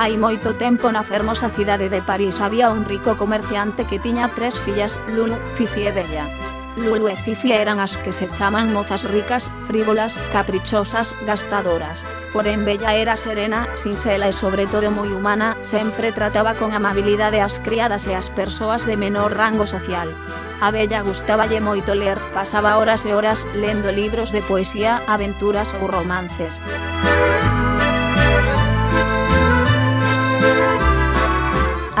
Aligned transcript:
Hai 0.00 0.16
moito 0.16 0.56
tempo 0.56 0.88
na 0.88 1.04
fermosa 1.04 1.52
cidade 1.52 1.92
de 1.92 2.00
París 2.00 2.40
había 2.40 2.72
un 2.72 2.88
rico 2.88 3.20
comerciante 3.20 3.84
que 3.84 4.00
tiña 4.00 4.32
tres 4.32 4.56
fillas, 4.64 4.96
Lulu, 5.12 5.36
Fifi 5.60 5.84
e 5.84 5.92
Bella. 5.92 6.24
Lulu 6.80 7.12
e 7.12 7.16
Fifi 7.20 7.52
eran 7.52 7.84
as 7.84 7.92
que 8.00 8.16
se 8.16 8.24
chaman 8.32 8.72
mozas 8.72 9.04
ricas, 9.04 9.44
frívolas, 9.68 10.16
caprichosas, 10.32 11.12
gastadoras. 11.28 12.00
Porén 12.32 12.64
Bella 12.64 12.96
era 12.96 13.20
serena, 13.20 13.68
sincela 13.84 14.24
e 14.24 14.32
sobre 14.32 14.64
todo 14.72 14.88
moi 14.88 15.12
humana, 15.12 15.52
sempre 15.68 16.16
trataba 16.16 16.56
con 16.56 16.72
amabilidade 16.72 17.44
as 17.44 17.60
criadas 17.60 18.00
e 18.08 18.16
as 18.16 18.24
persoas 18.32 18.80
de 18.88 18.96
menor 18.96 19.36
rango 19.36 19.68
social. 19.68 20.08
A 20.64 20.72
Bella 20.72 21.04
gustaballe 21.04 21.60
moito 21.60 21.92
ler, 21.92 22.16
pasaba 22.32 22.80
horas 22.80 23.04
e 23.04 23.12
horas 23.12 23.44
lendo 23.52 23.92
libros 23.92 24.32
de 24.32 24.40
poesía, 24.48 25.04
aventuras 25.04 25.68
ou 25.76 25.92
romances. 25.92 26.56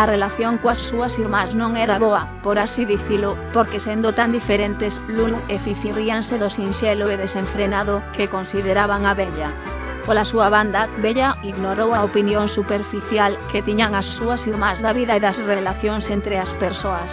A 0.00 0.06
relación 0.06 0.56
coas 0.64 0.80
súas 0.88 1.12
irmás 1.20 1.52
non 1.60 1.76
era 1.76 2.00
boa, 2.00 2.22
por 2.40 2.56
así 2.56 2.88
dicilo, 2.88 3.36
porque 3.52 3.84
sendo 3.84 4.16
tan 4.16 4.32
diferentes, 4.32 4.96
Lulu 5.12 5.36
e 5.52 5.60
Fifi 5.60 5.92
ríanse 5.92 6.40
do 6.40 6.48
sinxelo 6.48 7.12
e 7.12 7.20
desenfrenado 7.20 8.00
que 8.16 8.32
consideraban 8.32 9.04
a 9.04 9.12
Bella. 9.12 9.52
Pola 10.08 10.24
súa 10.24 10.48
banda, 10.48 10.88
Bella 11.04 11.36
ignorou 11.44 11.92
a 11.92 12.00
opinión 12.00 12.48
superficial 12.48 13.36
que 13.52 13.60
tiñan 13.60 13.92
as 13.92 14.08
súas 14.16 14.40
irmás 14.48 14.80
da 14.80 14.96
vida 14.96 15.12
e 15.12 15.20
das 15.20 15.36
relacións 15.36 16.08
entre 16.08 16.40
as 16.40 16.48
persoas, 16.56 17.12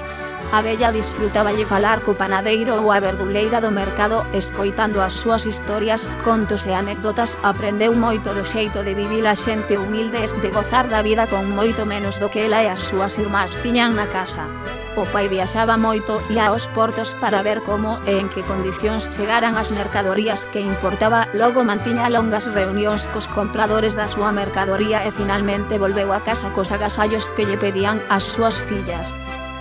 A 0.50 0.62
Bella 0.62 0.94
disfrutaba 0.94 1.52
de 1.52 1.66
falar 1.66 2.00
co 2.08 2.16
panadeiro 2.16 2.80
ou 2.80 2.88
a 2.88 3.04
verduleira 3.04 3.60
do 3.60 3.68
mercado 3.68 4.24
escoitando 4.32 5.04
as 5.04 5.12
súas 5.20 5.44
historias, 5.44 6.00
contos 6.24 6.64
e 6.64 6.72
anécdotas 6.72 7.36
aprendeu 7.44 7.92
moito 7.92 8.32
do 8.32 8.48
xeito 8.48 8.80
de 8.80 8.96
vivir 8.96 9.28
a 9.28 9.36
xente 9.36 9.76
humilde 9.76 10.24
e 10.24 10.32
de 10.40 10.50
gozar 10.56 10.88
da 10.88 11.04
vida 11.04 11.28
con 11.28 11.52
moito 11.52 11.84
menos 11.84 12.16
do 12.24 12.32
que 12.32 12.48
ela 12.48 12.64
e 12.64 12.72
as 12.72 12.80
súas 12.88 13.12
irmás 13.20 13.52
tiñan 13.60 14.00
na 14.00 14.08
casa. 14.08 14.48
O 14.96 15.04
pai 15.12 15.28
viaxaba 15.28 15.76
moito 15.76 16.24
e 16.32 16.40
aos 16.40 16.64
portos 16.72 17.12
para 17.20 17.44
ver 17.44 17.60
como 17.68 18.00
e 18.08 18.16
en 18.16 18.32
que 18.32 18.48
condicións 18.48 19.04
chegaran 19.20 19.60
as 19.60 19.68
mercadorías 19.68 20.40
que 20.56 20.64
importaba, 20.64 21.28
logo 21.36 21.60
mantiña 21.68 22.08
longas 22.08 22.48
reunións 22.48 23.04
cos 23.12 23.28
compradores 23.36 24.00
da 24.00 24.08
súa 24.08 24.32
mercadoría 24.32 25.04
e 25.04 25.12
finalmente 25.12 25.76
volveu 25.76 26.16
a 26.16 26.24
casa 26.24 26.56
cos 26.56 26.72
agasallos 26.72 27.28
que 27.36 27.44
lle 27.44 27.60
pedían 27.60 28.00
as 28.08 28.24
súas 28.32 28.56
fillas. 28.72 29.12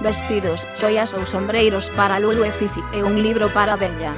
Vestidos, 0.01 0.61
xoias 0.81 1.13
ou 1.13 1.25
sombreiros 1.27 1.87
para 1.97 2.21
Lulu 2.21 2.45
e 2.45 2.53
Fifi 2.53 2.83
e 2.93 3.03
un 3.03 3.21
libro 3.23 3.49
para 3.57 3.77
Bella. 3.77 4.13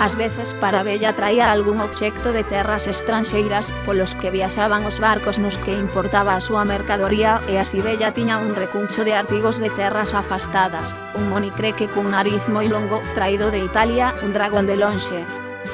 Ás 0.00 0.16
veces 0.16 0.48
para 0.60 0.82
Bella 0.82 1.12
traía 1.12 1.52
algún 1.52 1.80
obxecto 1.80 2.32
de 2.32 2.44
terras 2.44 2.86
estranxeiras, 2.86 3.70
polos 3.84 4.14
que 4.20 4.30
viaxaban 4.30 4.84
os 4.86 4.98
barcos 4.98 5.38
nos 5.38 5.56
que 5.64 5.72
importaba 5.72 6.34
a 6.34 6.40
súa 6.40 6.64
mercadoría 6.64 7.40
e 7.46 7.60
así 7.60 7.78
Bella 7.80 8.16
tiña 8.16 8.38
un 8.38 8.56
recuncho 8.56 9.04
de 9.04 9.14
artigos 9.14 9.60
de 9.60 9.70
terras 9.70 10.14
afastadas, 10.14 10.96
un 11.14 11.28
monicreque 11.28 11.86
cun 11.92 12.10
nariz 12.16 12.42
moi 12.48 12.66
longo, 12.66 12.98
traído 13.14 13.52
de 13.52 13.60
Italia, 13.60 14.16
un 14.24 14.32
dragón 14.32 14.66
de 14.66 14.76
lonxe, 14.80 15.20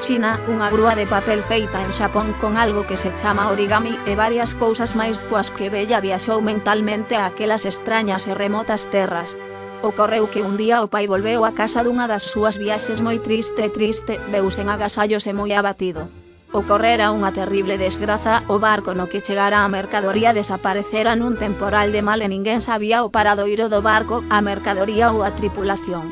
China, 0.05 0.39
unha 0.47 0.69
grúa 0.69 0.93
de 0.95 1.09
papel 1.09 1.41
feita 1.49 1.81
en 1.81 1.91
Xapón 1.97 2.37
con 2.41 2.55
algo 2.55 2.85
que 2.87 2.95
se 2.95 3.11
chama 3.21 3.49
origami 3.49 3.97
e 4.05 4.13
varias 4.15 4.53
cousas 4.55 4.93
máis 4.95 5.17
coas 5.27 5.49
que 5.55 5.73
Bella 5.73 5.99
viaxou 5.99 6.39
mentalmente 6.39 7.17
a 7.17 7.25
aquelas 7.25 7.65
extrañas 7.65 8.23
e 8.29 8.33
remotas 8.37 8.85
terras. 8.93 9.35
Ocorreu 9.81 10.29
que 10.29 10.41
un 10.41 10.57
día 10.57 10.83
o 10.83 10.91
pai 10.91 11.07
volveu 11.07 11.45
a 11.47 11.55
casa 11.55 11.79
dunha 11.87 12.03
das 12.11 12.23
súas 12.31 12.59
viaxes 12.59 12.99
moi 12.99 13.17
triste 13.23 13.59
e 13.63 13.71
triste, 13.71 14.19
veu 14.27 14.51
en 14.51 14.67
agasallos 14.67 15.23
e 15.23 15.33
moi 15.39 15.51
abatido. 15.55 16.11
Ocorrera 16.51 17.15
unha 17.15 17.31
terrible 17.31 17.79
desgraza, 17.79 18.43
o 18.51 18.59
barco 18.59 18.91
no 18.91 19.07
que 19.07 19.23
chegara 19.23 19.63
a 19.63 19.71
mercadoría 19.71 20.35
desaparecera 20.35 21.15
nun 21.15 21.39
temporal 21.39 21.95
de 21.95 22.01
mal 22.03 22.19
e 22.19 22.27
ninguén 22.27 22.59
sabía 22.59 23.07
o 23.07 23.13
paradoiro 23.15 23.71
do 23.71 23.79
barco, 23.79 24.19
a 24.27 24.43
mercadoría 24.43 25.15
ou 25.15 25.23
a 25.23 25.31
tripulación. 25.39 26.11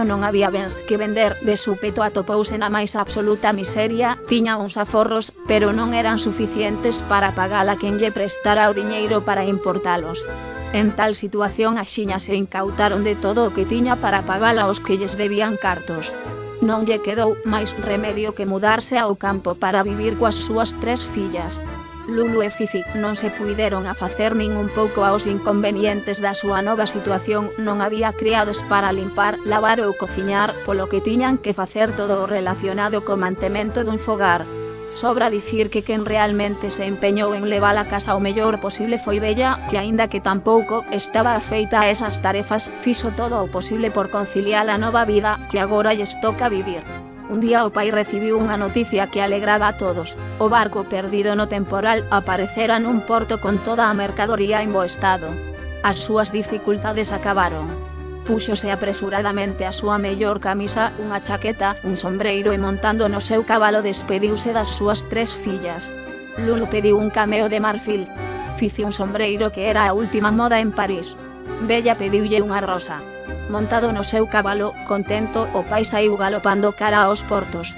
Como 0.00 0.16
non 0.16 0.24
había 0.24 0.48
bens 0.48 0.72
que 0.88 0.96
vender, 0.96 1.36
de 1.44 1.60
súpeto 1.60 2.00
atopouse 2.00 2.56
na 2.56 2.72
máis 2.72 2.96
absoluta 2.96 3.52
miseria, 3.52 4.16
tiña 4.32 4.56
uns 4.56 4.80
aforros, 4.80 5.28
pero 5.44 5.76
non 5.76 5.92
eran 5.92 6.16
suficientes 6.16 6.96
para 7.04 7.36
pagar 7.36 7.68
a 7.68 7.76
quen 7.76 8.00
lle 8.00 8.08
prestara 8.08 8.72
o 8.72 8.76
diñeiro 8.80 9.20
para 9.28 9.44
importalos. 9.44 10.16
En 10.72 10.96
tal 10.96 11.12
situación 11.12 11.76
as 11.76 11.92
xiñas 11.92 12.24
se 12.24 12.32
incautaron 12.32 13.04
de 13.04 13.12
todo 13.12 13.44
o 13.44 13.52
que 13.52 13.68
tiña 13.68 14.00
para 14.00 14.24
pagar 14.24 14.56
aos 14.56 14.80
que 14.80 14.96
lles 14.96 15.20
debían 15.20 15.60
cartos. 15.60 16.08
Non 16.64 16.88
lle 16.88 17.04
quedou 17.04 17.36
máis 17.44 17.68
remedio 17.84 18.32
que 18.32 18.48
mudarse 18.48 18.96
ao 18.96 19.20
campo 19.20 19.60
para 19.60 19.84
vivir 19.84 20.16
coas 20.16 20.40
súas 20.48 20.72
tres 20.80 21.04
fillas. 21.12 21.60
Lulu 22.10 22.42
e 22.42 22.50
Fifi 22.50 22.82
non 22.98 23.14
se 23.14 23.30
puideron 23.30 23.86
a 23.86 23.94
facer 23.94 24.34
nin 24.34 24.58
un 24.58 24.68
pouco 24.74 25.06
aos 25.06 25.30
inconvenientes 25.30 26.18
da 26.18 26.34
súa 26.34 26.58
nova 26.58 26.90
situación, 26.90 27.54
non 27.62 27.78
había 27.78 28.10
criados 28.10 28.58
para 28.66 28.90
limpar, 28.90 29.38
lavar 29.46 29.78
ou 29.78 29.94
cociñar, 29.94 30.50
polo 30.66 30.90
que 30.90 30.98
tiñan 30.98 31.38
que 31.38 31.54
facer 31.54 31.94
todo 31.94 32.26
o 32.26 32.26
relacionado 32.26 33.06
co 33.06 33.14
mantemento 33.14 33.86
dun 33.86 34.02
fogar. 34.02 34.42
Sobra 34.98 35.30
dicir 35.30 35.70
que 35.70 35.86
quen 35.86 36.02
realmente 36.02 36.74
se 36.74 36.82
empeñou 36.82 37.30
en 37.38 37.46
levar 37.46 37.78
a 37.78 37.86
casa 37.86 38.18
o 38.18 38.20
mellor 38.20 38.58
posible 38.58 38.98
foi 39.06 39.22
Bella, 39.22 39.70
que 39.70 39.78
aínda 39.78 40.10
que 40.10 40.20
tampouco 40.20 40.82
estaba 40.90 41.38
afeita 41.38 41.78
a 41.80 41.94
esas 41.94 42.18
tarefas, 42.18 42.66
fixo 42.82 43.14
todo 43.14 43.38
o 43.38 43.46
posible 43.46 43.94
por 43.94 44.10
conciliar 44.10 44.66
a 44.66 44.82
nova 44.82 45.06
vida 45.06 45.38
que 45.50 45.62
agora 45.62 45.94
lles 45.94 46.10
toca 46.18 46.50
vivir. 46.50 46.82
Un 47.30 47.38
día 47.38 47.62
o 47.62 47.70
pai 47.70 47.94
recibiu 47.94 48.34
unha 48.42 48.58
noticia 48.58 49.06
que 49.06 49.22
alegraba 49.22 49.70
a 49.70 49.78
todos. 49.78 50.18
O 50.42 50.50
barco 50.50 50.90
perdido 50.90 51.38
no 51.38 51.46
temporal 51.46 52.02
aparecera 52.10 52.82
nun 52.82 53.06
porto 53.06 53.38
con 53.38 53.62
toda 53.62 53.86
a 53.86 53.94
mercadoría 53.94 54.66
en 54.66 54.74
bo 54.74 54.82
estado. 54.82 55.30
As 55.86 55.94
súas 56.02 56.34
dificultades 56.34 57.14
acabaron. 57.14 57.70
Púxose 58.26 58.74
apresuradamente 58.74 59.62
a 59.62 59.70
súa 59.70 59.94
mellor 60.02 60.42
camisa, 60.42 60.90
unha 60.98 61.22
chaqueta, 61.22 61.78
un 61.86 61.94
sombreiro 61.94 62.50
e 62.50 62.58
montando 62.58 63.06
no 63.06 63.22
seu 63.22 63.46
cabalo 63.46 63.78
despediuse 63.78 64.50
das 64.50 64.74
tres 65.06 65.30
fillas. 65.46 65.86
Lulu 66.34 66.66
pediu 66.66 66.98
un 66.98 67.14
cameo 67.14 67.46
de 67.46 67.62
marfil. 67.62 68.10
Fici 68.58 68.82
un 68.82 68.90
sombreiro 68.90 69.54
que 69.54 69.70
era 69.70 69.86
a 69.86 69.94
última 69.94 70.34
moda 70.34 70.58
en 70.58 70.74
París. 70.74 71.06
Bella 71.62 71.94
pediulle 71.94 72.42
unha 72.42 72.58
rosa. 72.58 72.98
montado 73.50 73.92
no 73.92 74.06
seu 74.06 74.24
cabalo, 74.30 74.72
contento, 74.86 75.50
o 75.58 75.66
pai 75.66 75.84
saiu 75.84 76.14
galopando 76.16 76.72
cara 76.72 77.04
aos 77.04 77.20
portos. 77.26 77.68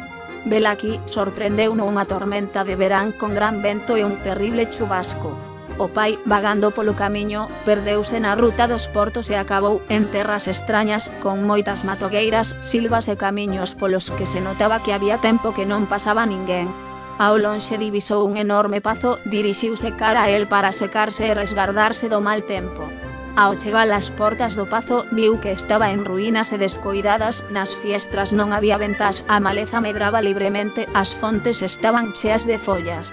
Velaqui 0.44 1.00
sorprendeu 1.08 1.72
unha 1.72 2.04
tormenta 2.04 2.60
de 2.68 2.76
verán 2.76 3.16
con 3.16 3.32
gran 3.32 3.64
vento 3.64 3.96
e 3.96 4.04
un 4.04 4.20
terrible 4.20 4.68
chubasco. 4.76 5.32
O 5.78 5.88
pai, 5.88 6.18
vagando 6.26 6.70
polo 6.76 6.92
camiño, 6.92 7.48
perdeuse 7.64 8.20
na 8.20 8.36
ruta 8.36 8.68
dos 8.68 8.84
portos 8.92 9.30
e 9.32 9.34
acabou 9.40 9.80
en 9.88 10.12
terras 10.12 10.44
extrañas, 10.46 11.08
con 11.24 11.46
moitas 11.48 11.80
matogueiras, 11.82 12.52
silvas 12.68 13.08
e 13.08 13.16
camiños 13.16 13.72
polos 13.80 14.12
que 14.18 14.28
se 14.28 14.44
notaba 14.44 14.82
que 14.84 14.92
había 14.92 15.18
tempo 15.24 15.56
que 15.56 15.64
non 15.64 15.88
pasaba 15.88 16.28
ninguén. 16.28 16.68
Ao 17.16 17.38
lonxe 17.40 17.80
divisou 17.80 18.26
un 18.28 18.36
enorme 18.36 18.84
pazo, 18.84 19.16
dirixiuse 19.24 19.96
cara 19.96 20.26
a 20.26 20.30
el 20.30 20.44
para 20.50 20.76
secarse 20.76 21.30
e 21.30 21.36
resgardarse 21.36 22.10
do 22.12 22.20
mal 22.20 22.44
tempo. 22.44 22.84
Ao 23.34 23.56
chegar 23.56 23.88
ás 23.88 24.12
portas 24.20 24.52
do 24.52 24.68
pazo, 24.68 25.08
viu 25.16 25.40
que 25.40 25.56
estaba 25.56 25.88
en 25.88 26.04
ruínas 26.04 26.52
e 26.52 26.60
descoidadas, 26.60 27.40
nas 27.48 27.72
fiestras 27.80 28.28
non 28.28 28.52
había 28.52 28.76
ventas, 28.76 29.24
a 29.24 29.40
maleza 29.40 29.80
medraba 29.80 30.20
libremente, 30.20 30.84
as 30.92 31.16
fontes 31.16 31.64
estaban 31.64 32.12
cheas 32.20 32.44
de 32.44 32.60
follas. 32.60 33.08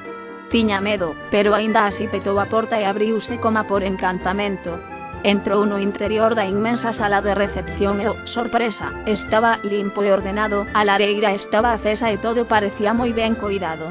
Tiña 0.52 0.84
medo, 0.84 1.16
pero 1.32 1.56
aínda 1.56 1.88
así 1.88 2.12
petou 2.12 2.36
a 2.36 2.52
porta 2.52 2.76
e 2.76 2.84
abriuse 2.84 3.40
coma 3.40 3.64
por 3.64 3.80
encantamento. 3.80 4.76
Entrou 5.24 5.64
no 5.64 5.80
interior 5.80 6.36
da 6.36 6.44
inmensa 6.44 6.92
sala 6.92 7.24
de 7.24 7.32
recepción 7.32 8.04
e, 8.04 8.12
oh, 8.12 8.20
sorpresa, 8.28 8.92
estaba 9.08 9.64
limpo 9.64 10.04
e 10.04 10.12
ordenado, 10.12 10.68
a 10.76 10.84
lareira 10.84 11.32
estaba 11.32 11.72
acesa 11.72 12.12
e 12.12 12.20
todo 12.20 12.44
parecía 12.44 12.92
moi 12.92 13.16
ben 13.16 13.40
coidado. 13.40 13.88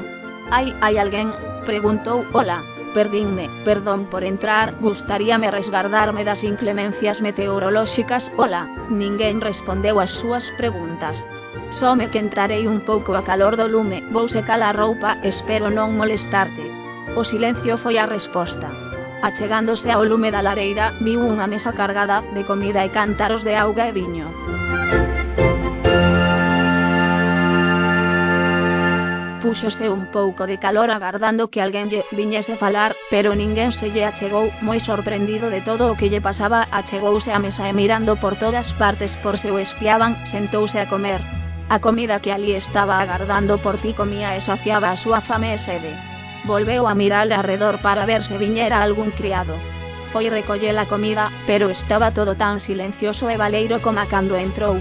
Hai, 0.53 0.77
hai 0.77 1.01
alguén? 1.01 1.33
Preguntou, 1.65 2.21
hola, 2.37 2.61
Perdínme, 2.93 3.49
perdón 3.63 4.07
por 4.09 4.23
entrar, 4.23 4.73
gustaríame 4.81 5.51
resgardarme 5.51 6.25
das 6.25 6.43
inclemencias 6.43 7.21
meteorolóxicas. 7.21 8.31
Ola, 8.35 8.65
ninguén 8.89 9.41
respondeu 9.41 10.01
as 10.01 10.09
súas 10.09 10.45
preguntas. 10.57 11.21
Some 11.77 12.09
que 12.09 12.17
entrarei 12.17 12.65
un 12.65 12.81
pouco 12.81 13.13
a 13.13 13.21
calor 13.21 13.53
do 13.61 13.69
lume, 13.69 14.01
vou 14.09 14.25
secar 14.25 14.61
a 14.65 14.73
roupa, 14.73 15.21
espero 15.21 15.69
non 15.69 15.93
molestarte. 15.93 16.65
O 17.13 17.21
silencio 17.21 17.77
foi 17.77 18.01
a 18.01 18.09
resposta. 18.09 18.73
Achegándose 19.21 19.91
ao 19.91 20.01
lume 20.01 20.33
da 20.33 20.41
lareira, 20.41 20.97
viu 21.05 21.21
unha 21.21 21.45
mesa 21.45 21.69
cargada 21.77 22.25
de 22.33 22.41
comida 22.41 22.81
e 22.81 22.89
cántaros 22.89 23.45
de 23.45 23.53
auga 23.53 23.85
e 23.85 23.93
viño. 23.93 24.33
Púxose 29.49 29.89
un 29.89 30.05
pouco 30.05 30.45
de 30.45 30.59
calor 30.59 30.91
agardando 30.91 31.49
que 31.49 31.59
alguén 31.59 31.89
lle 31.89 32.05
viñese 32.13 32.53
falar, 32.63 32.93
pero 33.09 33.33
ninguén 33.33 33.73
se 33.73 33.89
lle 33.89 34.05
achegou, 34.05 34.53
moi 34.61 34.77
sorprendido 34.77 35.49
de 35.49 35.65
todo 35.65 35.89
o 35.89 35.97
que 35.97 36.05
lle 36.11 36.21
pasaba, 36.21 36.69
achegouse 36.69 37.33
á 37.33 37.41
mesa 37.41 37.65
e 37.65 37.73
mirando 37.73 38.13
por 38.21 38.37
todas 38.37 38.69
partes 38.77 39.17
por 39.25 39.41
se 39.41 39.49
o 39.49 39.57
espiaban, 39.57 40.21
sentouse 40.29 40.77
a 40.77 40.85
comer. 40.85 41.17
A 41.65 41.81
comida 41.81 42.21
que 42.21 42.29
ali 42.29 42.53
estaba 42.53 43.01
agardando 43.01 43.57
por 43.57 43.81
ti 43.81 43.97
comía 43.97 44.37
e 44.37 44.39
saciaba 44.45 44.93
a 44.93 45.01
súa 45.01 45.17
fame 45.25 45.57
e 45.57 45.57
sede. 45.57 45.97
Volveu 46.45 46.85
a 46.85 46.93
mirar 46.93 47.25
arredor 47.33 47.81
para 47.81 48.05
ver 48.05 48.21
se 48.21 48.37
viñera 48.37 48.85
algún 48.85 49.09
criado. 49.17 49.57
Foi 50.13 50.29
recoller 50.29 50.77
a 50.77 50.85
comida, 50.85 51.33
pero 51.49 51.73
estaba 51.73 52.13
todo 52.13 52.37
tan 52.37 52.61
silencioso 52.61 53.25
e 53.33 53.35
valeiro 53.41 53.81
como 53.81 54.05
cando 54.13 54.37
entrou. 54.37 54.77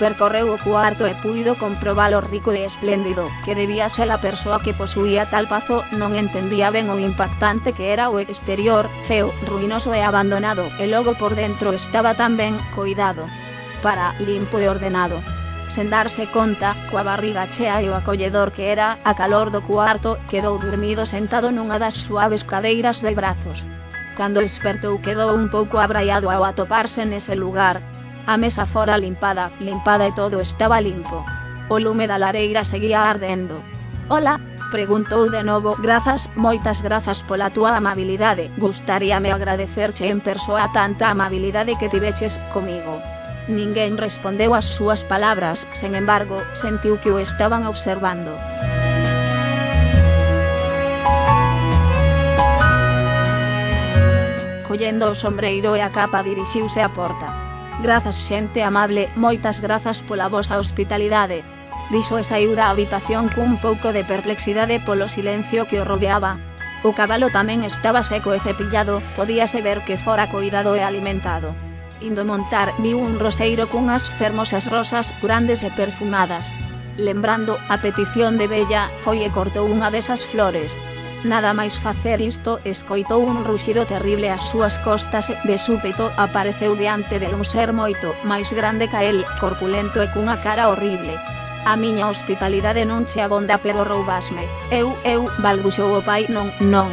Percorreu 0.00 0.48
o 0.48 0.58
cuarto 0.58 1.04
e 1.04 1.12
puido 1.20 1.60
comprobar 1.60 2.16
o 2.16 2.24
rico 2.24 2.56
e 2.56 2.64
espléndido 2.64 3.28
que 3.44 3.52
debía 3.52 3.92
ser 3.92 4.08
a 4.08 4.16
persoa 4.16 4.64
que 4.64 4.72
posuía 4.72 5.28
tal 5.28 5.44
pazo, 5.44 5.84
non 5.92 6.16
entendía 6.16 6.72
ben 6.72 6.88
o 6.88 6.96
impactante 6.96 7.76
que 7.76 7.92
era 7.92 8.08
o 8.08 8.16
exterior, 8.16 8.88
feo, 9.04 9.28
ruinoso 9.44 9.92
e 9.92 10.00
abandonado, 10.00 10.72
e 10.80 10.88
logo 10.88 11.20
por 11.20 11.36
dentro 11.36 11.76
estaba 11.76 12.16
tan 12.16 12.40
ben 12.40 12.56
coidado. 12.72 13.28
Para, 13.84 14.16
limpo 14.24 14.56
e 14.56 14.72
ordenado 14.72 15.20
sen 15.76 15.86
darse 15.86 16.26
conta, 16.32 16.74
coa 16.90 17.04
barriga 17.06 17.46
chea 17.54 17.78
e 17.84 17.86
o 17.86 17.94
acolledor 17.94 18.50
que 18.56 18.72
era, 18.74 18.98
a 19.04 19.12
calor 19.14 19.52
do 19.54 19.62
cuarto, 19.62 20.18
quedou 20.32 20.58
dormido 20.58 21.06
sentado 21.06 21.52
nunha 21.52 21.78
das 21.78 21.94
suaves 22.08 22.42
cadeiras 22.42 22.98
de 23.04 23.12
brazos. 23.14 23.68
Cando 24.18 24.40
despertou 24.40 24.98
quedou 25.04 25.30
un 25.36 25.46
pouco 25.52 25.78
abraiado 25.78 26.26
ao 26.32 26.42
atoparse 26.42 27.06
nese 27.06 27.38
lugar, 27.38 27.89
A 28.30 28.36
mesa 28.36 28.64
fora 28.64 28.96
limpada, 28.96 29.50
limpada 29.58 30.06
e 30.06 30.12
todo 30.14 30.38
estaba 30.38 30.78
limpo. 30.78 31.26
O 31.66 31.82
lume 31.82 32.06
da 32.06 32.14
lareira 32.14 32.62
seguía 32.62 33.10
ardendo. 33.10 33.58
Ola, 34.06 34.38
preguntou 34.70 35.26
de 35.34 35.42
novo, 35.42 35.74
grazas, 35.82 36.30
moitas 36.38 36.78
grazas 36.78 37.18
pola 37.26 37.50
túa 37.50 37.74
amabilidade, 37.74 38.54
gustaríame 38.54 39.34
agradecerche 39.34 40.06
en 40.06 40.22
persoa 40.22 40.70
tanta 40.70 41.10
amabilidade 41.10 41.74
que 41.74 41.90
tiveches 41.90 42.38
comigo. 42.54 43.02
Ninguén 43.50 43.98
respondeu 43.98 44.54
ás 44.54 44.78
súas 44.78 45.02
palabras, 45.10 45.66
sen 45.74 45.98
embargo, 45.98 46.38
sentiu 46.54 47.02
que 47.02 47.10
o 47.10 47.18
estaban 47.18 47.66
observando. 47.66 48.30
Collendo 54.70 55.10
o 55.10 55.18
sombreiro 55.18 55.74
e 55.74 55.82
a 55.82 55.90
capa 55.90 56.22
dirixiuse 56.22 56.78
á 56.78 56.94
porta. 56.94 57.39
Grazas 57.82 58.16
xente 58.28 58.62
amable, 58.62 59.08
moitas 59.16 59.56
grazas 59.64 59.98
pola 60.04 60.28
vosa 60.28 60.60
hospitalidade. 60.60 61.40
Dixo 61.88 62.20
e 62.20 62.24
saiu 62.28 62.52
da 62.52 62.68
habitación 62.68 63.32
cun 63.32 63.56
pouco 63.56 63.88
de 63.96 64.04
perplexidade 64.04 64.84
polo 64.84 65.08
silencio 65.08 65.64
que 65.64 65.80
o 65.80 65.88
rodeaba. 65.88 66.36
O 66.84 66.92
cabalo 66.92 67.32
tamén 67.32 67.64
estaba 67.64 68.04
seco 68.04 68.36
e 68.36 68.40
cepillado, 68.44 69.00
podíase 69.16 69.64
ver 69.64 69.80
que 69.88 69.96
fora 70.04 70.28
coidado 70.28 70.76
e 70.76 70.84
alimentado. 70.84 71.56
Indo 72.04 72.28
montar, 72.28 72.76
viu 72.84 73.00
un 73.00 73.16
roseiro 73.16 73.64
cunhas 73.72 74.04
fermosas 74.20 74.68
rosas 74.68 75.08
grandes 75.24 75.64
e 75.64 75.72
perfumadas. 75.72 76.52
Lembrando 77.00 77.56
a 77.72 77.80
petición 77.80 78.36
de 78.36 78.44
Bella, 78.44 78.92
foi 79.08 79.24
e 79.24 79.32
cortou 79.32 79.64
unha 79.64 79.88
desas 79.88 80.20
flores, 80.28 80.76
Nada 81.22 81.52
máis 81.52 81.76
facer 81.84 82.16
isto, 82.24 82.64
escoitou 82.64 83.20
un 83.20 83.44
ruxido 83.44 83.84
terrible 83.84 84.32
ás 84.32 84.40
súas 84.48 84.72
costas 84.80 85.28
e, 85.28 85.36
de 85.44 85.60
súpeto, 85.60 86.08
apareceu 86.16 86.72
diante 86.80 87.20
de 87.20 87.28
un 87.28 87.44
ser 87.44 87.76
moito 87.76 88.16
máis 88.24 88.48
grande 88.48 88.88
ca 88.88 89.04
el, 89.04 89.28
corpulento 89.36 90.00
e 90.00 90.08
cunha 90.16 90.40
cara 90.40 90.72
horrible. 90.72 91.20
A 91.68 91.76
miña 91.76 92.08
hospitalidade 92.08 92.88
non 92.88 93.04
che 93.04 93.20
abonda 93.20 93.60
pero 93.60 93.84
roubasme. 93.84 94.48
Eu, 94.72 94.96
eu, 95.04 95.28
balbuxou 95.44 95.92
o 95.92 96.00
pai, 96.00 96.24
non, 96.32 96.56
non. 96.64 96.88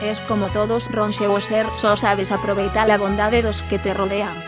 Es 0.00 0.16
como 0.24 0.48
todos, 0.56 0.88
ronxeu 0.88 1.36
o 1.36 1.40
ser, 1.44 1.68
só 1.76 2.00
sabes 2.00 2.32
aproveitar 2.32 2.88
a 2.88 2.96
bondade 2.96 3.44
dos 3.44 3.60
que 3.68 3.76
te 3.76 3.92
rodean. 3.92 4.40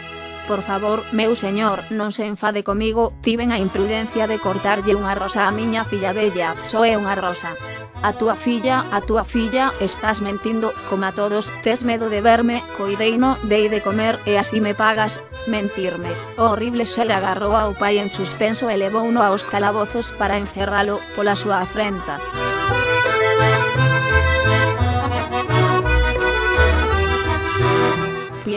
Por 0.49 0.65
favor, 0.65 1.05
meu 1.13 1.37
señor, 1.37 1.85
non 1.93 2.17
se 2.17 2.25
enfade 2.25 2.65
comigo, 2.65 3.13
tiven 3.21 3.53
a 3.53 3.61
imprudencia 3.61 4.25
de 4.25 4.41
cortarlle 4.41 4.97
unha 4.97 5.13
rosa 5.13 5.45
a 5.45 5.53
miña 5.53 5.85
filla 5.85 6.17
bella, 6.17 6.57
só 6.73 6.89
é 6.89 6.97
unha 6.97 7.13
rosa. 7.13 7.53
A 8.01 8.13
túa 8.13 8.37
filla, 8.37 8.87
a 8.93 9.01
túa 9.01 9.25
filla, 9.25 9.73
estás 9.81 10.21
mentindo, 10.21 10.73
como 10.89 11.05
a 11.05 11.13
todos, 11.13 11.51
tes 11.65 11.83
medo 11.83 12.09
de 12.09 12.21
verme, 12.21 12.63
coideino, 12.77 13.37
dei 13.43 13.69
de 13.69 13.83
comer 13.83 14.21
e 14.25 14.39
así 14.39 14.61
me 14.61 14.75
pagas, 14.75 15.19
mentirme. 15.49 16.15
O 16.39 16.55
horrible 16.55 16.87
le 16.87 17.15
agarrou 17.15 17.57
ao 17.57 17.75
pai 17.75 17.99
en 17.99 18.11
suspenso 18.11 18.71
e 18.71 18.77
levouno 18.79 19.21
aos 19.23 19.43
calabozos 19.51 20.15
para 20.15 20.39
encerralo 20.39 21.01
pola 21.17 21.35
súa 21.35 21.67
afrenta. 21.67 22.23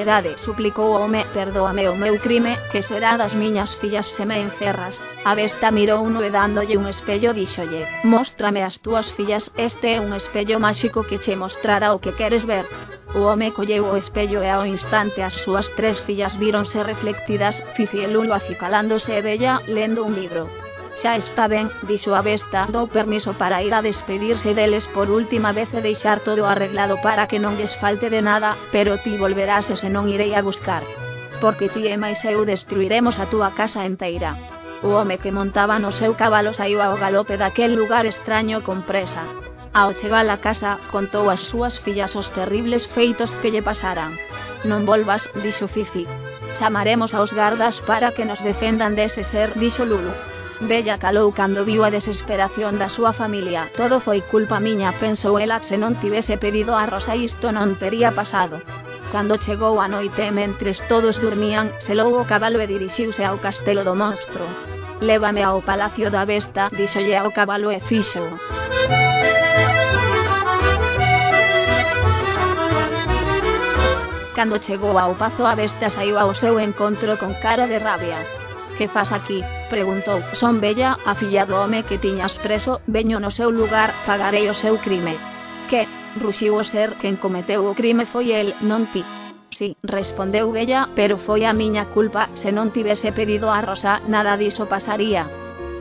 piedade, 0.01 0.35
suplicou 0.39 0.95
o 0.95 0.99
home, 0.99 1.23
perdóame 1.31 1.87
o 1.87 1.95
meu 1.95 2.17
crime, 2.17 2.57
que 2.71 2.81
será 2.81 3.17
das 3.17 3.33
miñas 3.35 3.75
fillas 3.75 4.07
se 4.17 4.25
me 4.25 4.41
encerras. 4.41 4.99
A 5.23 5.35
besta 5.35 5.69
mirouno 5.69 6.23
e 6.25 6.33
dándolle 6.33 6.75
un 6.81 6.87
espello 6.89 7.37
díxolle, 7.37 7.85
móstrame 8.03 8.63
as 8.63 8.81
túas 8.81 9.13
fillas, 9.13 9.51
este 9.53 9.87
é 9.95 10.01
un 10.01 10.11
espello 10.17 10.57
máxico 10.57 11.05
que 11.05 11.21
che 11.21 11.35
mostrará 11.35 11.93
o 11.93 12.01
que 12.01 12.17
queres 12.17 12.43
ver. 12.49 12.65
O 13.13 13.29
home 13.29 13.53
colleu 13.53 13.85
o 13.93 13.97
espello 14.03 14.41
e 14.41 14.49
ao 14.49 14.65
instante 14.65 15.21
as 15.21 15.37
súas 15.45 15.69
tres 15.77 16.01
fillas 16.01 16.33
víronse 16.41 16.81
reflectidas, 16.81 17.61
Fifi 17.77 18.01
el 18.01 18.17
acicalándose 18.33 19.19
e 19.19 19.21
Bella, 19.21 19.61
lendo 19.67 20.01
un 20.01 20.17
libro. 20.17 20.49
Xa 21.01 21.17
está 21.17 21.47
ben, 21.47 21.67
dixo 21.89 22.13
a 22.13 22.21
besta, 22.21 22.69
dou 22.69 22.85
permiso 22.85 23.33
para 23.33 23.63
ir 23.65 23.73
a 23.73 23.81
despedirse 23.81 24.53
deles 24.53 24.85
por 24.93 25.09
última 25.09 25.49
vez 25.49 25.73
e 25.73 25.81
deixar 25.81 26.21
todo 26.21 26.45
arreglado 26.45 27.01
para 27.01 27.25
que 27.25 27.41
non 27.41 27.57
lles 27.57 27.73
falte 27.81 28.13
de 28.13 28.21
nada, 28.21 28.53
pero 28.69 29.01
ti 29.01 29.17
volverás 29.17 29.65
e 29.73 29.75
se 29.81 29.89
non 29.89 30.05
irei 30.05 30.37
a 30.37 30.45
buscar. 30.45 30.85
Porque 31.41 31.73
ti 31.73 31.89
e 31.89 31.97
máis 31.97 32.21
eu 32.21 32.45
destruiremos 32.45 33.17
a 33.17 33.25
túa 33.33 33.49
casa 33.57 33.81
enteira. 33.81 34.37
O 34.85 34.93
oh, 34.93 35.01
home 35.01 35.17
que 35.17 35.33
montaba 35.33 35.81
no 35.81 35.89
seu 35.89 36.13
cabalo 36.13 36.53
saiu 36.53 36.77
ao 36.85 36.93
galope 37.01 37.33
daquel 37.33 37.73
lugar 37.73 38.05
extraño 38.05 38.61
con 38.61 38.85
presa. 38.85 39.25
Ao 39.73 39.97
chegar 39.97 40.29
a 40.29 40.37
casa, 40.37 40.77
contou 40.93 41.33
ás 41.33 41.41
súas 41.49 41.81
fillas 41.81 42.13
os 42.13 42.29
terribles 42.37 42.85
feitos 42.93 43.33
que 43.41 43.49
lle 43.49 43.65
pasaran. 43.65 44.13
Non 44.69 44.85
volvas, 44.85 45.25
dixo 45.41 45.65
Fifi. 45.65 46.05
Chamaremos 46.61 47.17
aos 47.17 47.33
gardas 47.33 47.81
para 47.89 48.13
que 48.13 48.21
nos 48.21 48.37
defendan 48.45 48.93
dese 48.93 49.25
ser, 49.25 49.57
dixo 49.57 49.81
Lulu. 49.81 50.13
Bella 50.61 50.99
calou 50.99 51.33
cando 51.33 51.65
viu 51.65 51.81
a 51.83 51.89
desesperación 51.89 52.77
da 52.77 52.85
súa 52.85 53.17
familia. 53.17 53.73
Todo 53.73 53.97
foi 53.97 54.21
culpa 54.21 54.61
miña, 54.61 54.93
pensou 55.01 55.41
ela, 55.41 55.57
se 55.65 55.73
non 55.73 55.97
tivese 55.97 56.37
pedido 56.37 56.77
a 56.77 56.85
Rosa 56.85 57.17
isto 57.17 57.49
non 57.49 57.81
tería 57.81 58.13
pasado. 58.13 58.61
Cando 59.09 59.41
chegou 59.41 59.81
a 59.81 59.89
noite 59.89 60.29
mentres 60.29 60.77
todos 60.85 61.17
dormían, 61.17 61.73
selou 61.81 62.13
o 62.13 62.27
cabalo 62.29 62.61
e 62.61 62.69
dirixiuse 62.69 63.25
ao 63.25 63.41
castelo 63.41 63.81
do 63.81 63.97
monstro. 63.97 64.45
Lévame 65.01 65.41
ao 65.41 65.65
palacio 65.65 66.13
da 66.13 66.29
besta, 66.29 66.69
dixolle 66.69 67.17
ao 67.17 67.33
cabalo 67.33 67.73
e 67.73 67.81
fixo. 67.81 68.21
Cando 74.37 74.61
chegou 74.61 74.93
ao 74.93 75.17
pazo 75.17 75.41
a 75.41 75.57
besta 75.57 75.89
saiu 75.89 76.21
ao 76.21 76.37
seu 76.37 76.61
encontro 76.61 77.17
con 77.17 77.33
cara 77.41 77.65
de 77.65 77.81
rabia. 77.81 78.40
Que 78.77 78.87
fas 78.87 79.11
aquí? 79.11 79.43
Preguntou. 79.69 80.21
Son 80.33 80.59
bella, 80.59 80.97
a 81.05 81.15
filla 81.15 81.45
do 81.45 81.55
home 81.61 81.83
que 81.83 81.97
tiñas 81.97 82.33
preso, 82.35 82.81
veño 82.87 83.19
no 83.19 83.31
seu 83.31 83.51
lugar, 83.51 83.93
pagarei 84.05 84.49
o 84.49 84.55
seu 84.55 84.77
crime. 84.77 85.17
Que? 85.69 85.87
Ruxiu 86.19 86.59
o 86.59 86.63
ser 86.63 86.99
quen 86.99 87.15
cometeu 87.15 87.63
o 87.67 87.75
crime 87.75 88.05
foi 88.05 88.35
el, 88.35 88.55
non 88.61 88.87
ti. 88.91 89.03
Sí, 89.51 89.75
respondeu 89.83 90.51
Bella, 90.51 90.89
pero 90.95 91.17
foi 91.17 91.45
a 91.45 91.53
miña 91.53 91.85
culpa, 91.91 92.31
se 92.35 92.51
non 92.51 92.71
tivese 92.71 93.11
pedido 93.11 93.51
a 93.51 93.59
Rosa, 93.61 94.01
nada 94.07 94.35
diso 94.39 94.65
pasaría. 94.67 95.27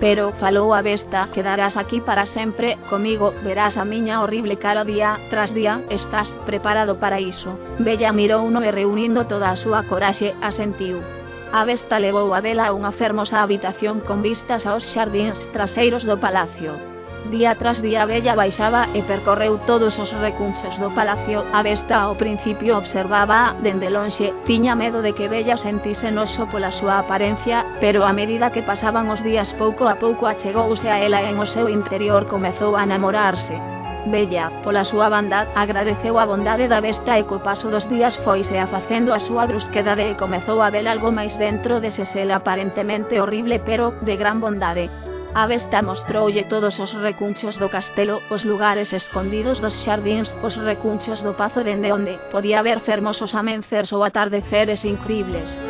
Pero, 0.00 0.32
falou 0.40 0.72
a 0.72 0.80
besta, 0.80 1.28
quedarás 1.34 1.76
aquí 1.76 2.00
para 2.00 2.24
sempre, 2.24 2.78
comigo, 2.88 3.34
verás 3.44 3.76
a 3.76 3.84
miña 3.84 4.22
horrible 4.22 4.56
cara 4.56 4.84
día 4.84 5.18
tras 5.28 5.52
día, 5.52 5.84
estás 5.90 6.30
preparado 6.46 6.98
para 6.98 7.20
iso. 7.20 7.58
Bella 7.78 8.12
mirou 8.12 8.42
uno 8.42 8.64
e 8.64 8.70
reunindo 8.72 9.28
toda 9.28 9.50
a 9.52 9.60
súa 9.60 9.84
coraxe, 9.84 10.34
asentiu. 10.40 11.19
A 11.52 11.64
Vesta 11.64 11.98
levou 11.98 12.30
a 12.32 12.40
vela 12.40 12.70
a 12.70 12.74
unha 12.78 12.94
fermosa 12.94 13.42
habitación 13.42 13.98
con 14.06 14.22
vistas 14.22 14.70
aos 14.70 14.86
xardíns 14.94 15.34
traseiros 15.50 16.06
do 16.06 16.14
palacio. 16.14 16.78
Día 17.26 17.58
tras 17.58 17.82
día 17.82 18.02
a 18.02 18.06
Bella 18.06 18.38
baixaba 18.38 18.86
e 18.94 19.02
percorreu 19.02 19.58
todos 19.66 19.98
os 19.98 20.14
recunchos 20.14 20.78
do 20.78 20.94
palacio. 20.94 21.42
A 21.50 21.66
Vesta 21.66 22.06
ao 22.06 22.14
principio 22.14 22.78
observaba 22.78 23.58
dende 23.66 23.90
lonxe, 23.90 24.30
tiña 24.46 24.78
medo 24.78 25.02
de 25.02 25.10
que 25.10 25.26
Bella 25.26 25.58
sentise 25.58 26.14
noxo 26.14 26.46
pola 26.46 26.70
súa 26.70 27.02
apariencia, 27.02 27.66
pero 27.82 28.06
a 28.06 28.14
medida 28.14 28.54
que 28.54 28.62
pasaban 28.62 29.10
os 29.10 29.18
días 29.26 29.50
pouco 29.58 29.90
a 29.90 29.98
pouco 29.98 30.30
achegouse 30.30 30.86
a 30.86 31.02
ela 31.02 31.18
e 31.18 31.34
o 31.34 31.46
seu 31.50 31.66
interior 31.66 32.30
comezou 32.30 32.78
a 32.78 32.86
namorarse. 32.86 33.79
Bella, 34.06 34.48
pola 34.64 34.84
súa 34.84 35.12
banda, 35.12 35.44
agradeceu 35.54 36.16
a 36.18 36.24
bondade 36.24 36.72
da 36.72 36.80
besta 36.80 37.20
e 37.20 37.28
co 37.28 37.44
paso 37.44 37.68
dos 37.68 37.84
días 37.92 38.16
foise 38.24 38.56
afacendo 38.56 39.12
a 39.12 39.20
súa 39.20 39.44
brusquedade 39.44 40.08
e 40.08 40.16
comezou 40.16 40.64
a 40.64 40.72
ver 40.72 40.88
algo 40.88 41.12
máis 41.12 41.36
dentro 41.36 41.84
dese 41.84 42.08
sel 42.08 42.32
aparentemente 42.32 43.20
horrible 43.20 43.60
pero, 43.60 43.92
de 44.00 44.16
gran 44.16 44.40
bondade. 44.40 44.88
A 45.36 45.46
besta 45.46 45.84
mostroulle 45.84 46.48
todos 46.48 46.80
os 46.80 46.90
recunchos 46.96 47.60
do 47.60 47.68
castelo, 47.68 48.24
os 48.32 48.42
lugares 48.42 48.90
escondidos 48.96 49.60
dos 49.60 49.76
xardíns, 49.84 50.32
os 50.42 50.56
recunchos 50.56 51.20
do 51.20 51.36
pazo 51.36 51.60
dende 51.60 51.92
onde 51.92 52.16
podía 52.32 52.64
ver 52.64 52.80
fermosos 52.80 53.36
amencers 53.36 53.92
ou 53.92 54.00
atardeceres 54.02 54.80
incribles. 54.88 55.60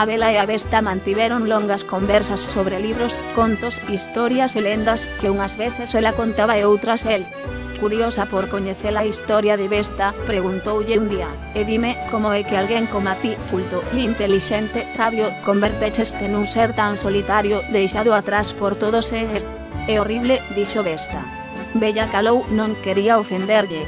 A 0.00 0.06
Bela 0.06 0.32
e 0.32 0.38
a 0.38 0.46
Besta 0.46 0.80
mantiveron 0.80 1.44
longas 1.44 1.84
conversas 1.84 2.40
sobre 2.56 2.80
libros, 2.80 3.12
contos, 3.36 3.76
historias 3.92 4.56
e 4.56 4.64
lendas 4.64 5.04
que 5.20 5.28
unhas 5.28 5.52
veces 5.60 5.92
ela 5.92 6.16
contaba 6.16 6.56
e 6.56 6.64
outras 6.64 7.04
el. 7.04 7.28
Curiosa 7.76 8.24
por 8.24 8.48
coñecer 8.48 8.96
a 8.96 9.04
historia 9.04 9.60
de 9.60 9.68
Vesta, 9.68 10.16
preguntoulle 10.24 10.96
un 10.96 11.12
día, 11.12 11.28
e 11.52 11.68
dime 11.68 12.00
como 12.08 12.32
é 12.32 12.40
que 12.48 12.56
alguén 12.56 12.88
como 12.88 13.12
a 13.12 13.20
ti, 13.20 13.36
culto, 13.52 13.84
intelixente, 13.92 14.88
sabio, 14.96 15.36
convertecheste 15.44 16.32
nun 16.32 16.48
ser 16.48 16.72
tan 16.72 16.96
solitario, 16.96 17.60
deixado 17.68 18.16
atrás 18.16 18.56
por 18.56 18.80
todos 18.80 19.12
e 19.12 19.28
É 19.84 20.00
horrible, 20.00 20.40
dixo 20.56 20.80
Vesta. 20.80 21.28
Bella 21.76 22.08
calou, 22.08 22.48
non 22.48 22.72
quería 22.80 23.20
ofenderlle, 23.20 23.84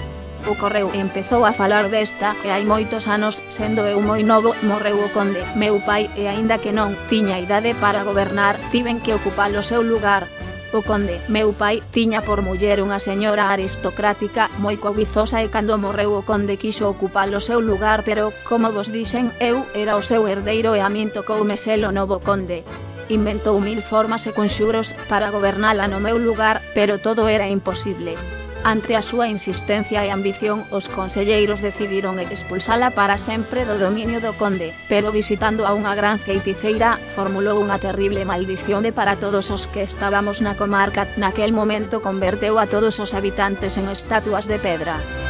O 0.51 0.57
correu 0.57 0.91
empezou 0.93 1.47
a 1.47 1.53
falar 1.53 1.87
desta 1.89 2.35
e 2.45 2.51
hai 2.51 2.67
moitos 2.67 3.07
anos, 3.07 3.39
sendo 3.55 3.87
eu 3.87 4.03
moi 4.03 4.27
novo, 4.27 4.51
morreu 4.67 4.99
o 4.99 5.09
conde, 5.15 5.39
meu 5.55 5.79
pai, 5.87 6.11
e 6.19 6.27
aínda 6.27 6.59
que 6.59 6.75
non 6.75 6.99
tiña 7.07 7.39
idade 7.39 7.79
para 7.79 8.03
gobernar, 8.03 8.59
tiven 8.75 8.99
que 8.99 9.15
ocupar 9.15 9.55
o 9.55 9.63
seu 9.63 9.87
lugar. 9.87 10.27
O 10.75 10.83
conde, 10.83 11.23
meu 11.29 11.55
tiña 11.95 12.27
por 12.27 12.43
muller 12.43 12.83
unha 12.83 12.99
señora 12.99 13.55
aristocrática 13.55 14.51
moi 14.59 14.83
cobizosa 14.83 15.39
e 15.39 15.47
cando 15.47 15.79
morreu 15.79 16.19
o 16.19 16.27
conde 16.27 16.59
quixo 16.59 16.91
ocupar 16.91 17.31
seu 17.39 17.63
lugar 17.63 18.03
pero, 18.03 18.35
como 18.43 18.75
vos 18.75 18.91
dixen, 18.91 19.31
eu 19.39 19.63
era 19.79 19.95
o 19.95 20.03
seu 20.03 20.27
herdeiro 20.27 20.75
e 20.75 20.83
a 20.83 20.91
min 20.91 21.15
tocoume 21.15 21.55
ser 21.55 21.79
o 21.87 21.95
novo 21.95 22.19
conde. 22.19 22.67
Inventou 23.07 23.63
mil 23.63 23.79
formas 23.87 24.27
e 24.27 24.35
conxuros 24.35 24.91
para 25.07 25.31
gobernala 25.31 25.87
no 25.87 26.03
meu 26.03 26.19
lugar, 26.19 26.67
pero 26.75 26.99
todo 26.99 27.31
era 27.31 27.47
imposible. 27.47 28.42
Ante 28.65 28.95
a 28.95 29.03
súa 29.03 29.27
insistencia 29.27 30.07
e 30.07 30.15
ambición, 30.15 30.71
os 30.71 30.87
conselleiros 30.87 31.59
decidiron 31.59 32.23
expulsala 32.23 32.95
para 32.95 33.19
sempre 33.19 33.67
do 33.67 33.75
dominio 33.75 34.23
do 34.23 34.39
conde, 34.39 34.71
pero 34.87 35.11
visitando 35.11 35.67
a 35.67 35.75
unha 35.75 35.99
gran 35.99 36.23
feiticeira, 36.23 37.03
formulou 37.19 37.59
unha 37.59 37.83
terrible 37.83 38.23
maldición 38.23 38.87
de 38.87 38.95
para 38.95 39.19
todos 39.19 39.51
os 39.51 39.67
que 39.75 39.83
estábamos 39.83 40.39
na 40.39 40.55
comarca. 40.55 41.11
Naquel 41.19 41.51
momento 41.51 41.99
converteu 42.07 42.55
a 42.63 42.71
todos 42.71 43.03
os 43.03 43.11
habitantes 43.19 43.75
en 43.75 43.91
estatuas 43.91 44.47
de 44.47 44.63
pedra. 44.63 45.22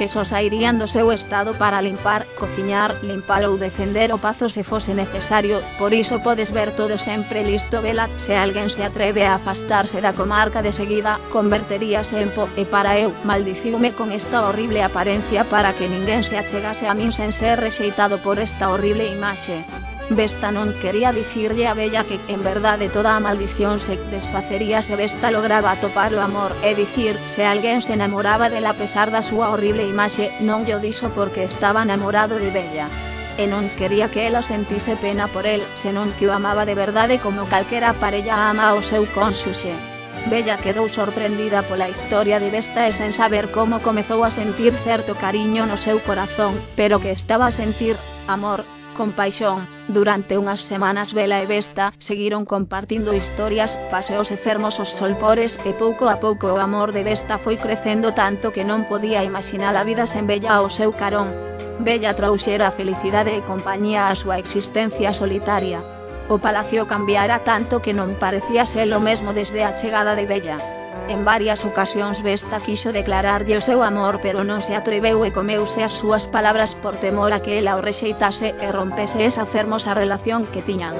Que 0.00 0.08
só 0.08 0.24
sairían 0.24 0.80
do 0.80 0.88
estado 1.12 1.52
para 1.60 1.82
limpar, 1.82 2.24
cociñar, 2.40 2.96
limpar 3.04 3.44
ou 3.44 3.60
defender 3.60 4.08
o 4.16 4.18
pazo 4.18 4.48
se 4.48 4.64
fose 4.64 4.96
necesario, 4.96 5.60
por 5.76 5.92
iso 5.92 6.24
podes 6.24 6.48
ver 6.48 6.72
todo 6.72 6.96
sempre 6.96 7.44
listo 7.44 7.84
vela, 7.84 8.08
se 8.24 8.32
alguén 8.32 8.72
se 8.72 8.80
atreve 8.80 9.28
a 9.28 9.36
afastarse 9.36 10.00
da 10.00 10.16
comarca 10.16 10.64
de 10.64 10.72
seguida, 10.72 11.20
converteríase 11.28 12.16
en 12.16 12.32
po, 12.32 12.48
e 12.56 12.64
para 12.64 12.96
eu, 12.96 13.12
maldiciume 13.28 13.92
con 13.92 14.08
esta 14.08 14.48
horrible 14.48 14.80
apariencia 14.80 15.44
para 15.44 15.76
que 15.76 15.84
ninguén 15.84 16.24
se 16.24 16.40
achegase 16.40 16.88
a 16.88 16.96
min 16.96 17.12
sen 17.12 17.36
ser 17.36 17.60
rexeitado 17.60 18.24
por 18.24 18.40
esta 18.40 18.72
horrible 18.72 19.04
imaxe. 19.04 19.79
Vesta 20.10 20.50
non 20.50 20.74
quería 20.82 21.14
dicirlle 21.14 21.70
a 21.70 21.74
Bella 21.78 22.02
que, 22.02 22.18
en 22.26 22.42
verdade, 22.42 22.90
toda 22.90 23.14
a 23.14 23.22
maldición 23.22 23.78
se 23.78 23.94
desfacería 24.10 24.82
se 24.82 24.98
Vesta 24.98 25.30
lograba 25.30 25.70
atopar 25.70 26.10
o 26.10 26.18
amor, 26.18 26.50
é 26.66 26.74
dicir, 26.74 27.14
se 27.30 27.46
alguén 27.46 27.78
se 27.78 27.94
enamoraba 27.94 28.50
dela 28.50 28.74
a 28.74 28.78
pesar 28.82 29.14
da 29.14 29.22
súa 29.22 29.54
horrible 29.54 29.86
imaxe, 29.86 30.34
non 30.42 30.66
lle 30.66 30.82
dixo 30.82 31.14
porque 31.14 31.46
estaba 31.46 31.86
enamorado 31.86 32.42
de 32.42 32.50
Bella. 32.50 32.90
E 33.38 33.46
non 33.46 33.70
quería 33.78 34.10
que 34.10 34.26
ela 34.26 34.42
sentise 34.42 34.98
pena 34.98 35.30
por 35.30 35.46
el, 35.46 35.62
senón 35.78 36.10
que 36.18 36.26
o 36.26 36.34
amaba 36.34 36.66
de 36.66 36.74
verdade 36.74 37.22
como 37.22 37.46
calquera 37.46 37.94
parella 38.02 38.50
ama 38.50 38.74
ao 38.74 38.82
seu 38.82 39.06
cónxuxe. 39.14 39.78
Bella 40.26 40.58
quedou 40.58 40.90
sorprendida 40.90 41.62
pola 41.62 41.86
historia 41.86 42.42
de 42.42 42.50
Vesta 42.50 42.90
e 42.90 42.92
sen 42.98 43.14
saber 43.14 43.54
como 43.54 43.78
comezou 43.78 44.26
a 44.26 44.34
sentir 44.34 44.74
certo 44.82 45.14
cariño 45.14 45.70
no 45.70 45.78
seu 45.78 46.02
corazón, 46.02 46.58
pero 46.74 46.98
que 46.98 47.14
estaba 47.14 47.46
a 47.46 47.54
sentir, 47.54 47.94
amor, 48.26 48.66
con 49.00 49.12
paixón. 49.16 49.64
Durante 49.88 50.36
unhas 50.36 50.60
semanas 50.68 51.16
Vela 51.16 51.40
e 51.40 51.48
Vesta 51.48 51.96
seguiron 51.96 52.44
compartindo 52.44 53.16
historias, 53.16 53.72
paseos 53.88 54.28
e 54.28 54.36
fermosos 54.36 54.92
solpores 55.00 55.56
e 55.64 55.72
pouco 55.72 56.04
a 56.12 56.20
pouco 56.20 56.52
o 56.52 56.60
amor 56.60 56.92
de 56.92 57.00
Vesta 57.00 57.40
foi 57.40 57.56
crecendo 57.56 58.12
tanto 58.12 58.52
que 58.52 58.60
non 58.60 58.84
podía 58.92 59.24
imaginar 59.24 59.72
a 59.72 59.88
vida 59.88 60.04
sen 60.04 60.28
Bella 60.28 60.52
ao 60.52 60.68
seu 60.68 60.92
carón. 60.92 61.32
Bella 61.80 62.12
trouxera 62.12 62.76
felicidade 62.76 63.32
e 63.32 63.40
compañía 63.40 64.12
á 64.12 64.12
súa 64.12 64.36
existencia 64.36 65.16
solitaria. 65.16 65.80
O 66.28 66.36
palacio 66.36 66.84
cambiara 66.84 67.40
tanto 67.40 67.80
que 67.80 67.96
non 67.96 68.20
parecía 68.20 68.68
ser 68.68 68.92
o 68.92 69.00
mesmo 69.00 69.32
desde 69.32 69.64
a 69.64 69.80
chegada 69.80 70.12
de 70.12 70.28
Bella. 70.28 70.79
En 71.10 71.24
varias 71.24 71.64
ocasións 71.64 72.22
Vesta 72.22 72.62
quixo 72.62 72.92
declararlle 72.92 73.58
o 73.58 73.66
seu 73.66 73.82
amor 73.82 74.22
pero 74.22 74.46
non 74.46 74.62
se 74.62 74.78
atreveu 74.78 75.26
e 75.26 75.34
comeuse 75.34 75.82
as 75.82 75.98
súas 75.98 76.22
palabras 76.30 76.70
por 76.78 77.02
temor 77.02 77.34
a 77.34 77.42
que 77.42 77.58
ela 77.58 77.74
o 77.74 77.82
rexeitase 77.82 78.54
e 78.54 78.68
rompese 78.70 79.26
esa 79.26 79.42
fermosa 79.50 79.90
relación 79.90 80.46
que 80.54 80.62
tiñan. 80.62 80.94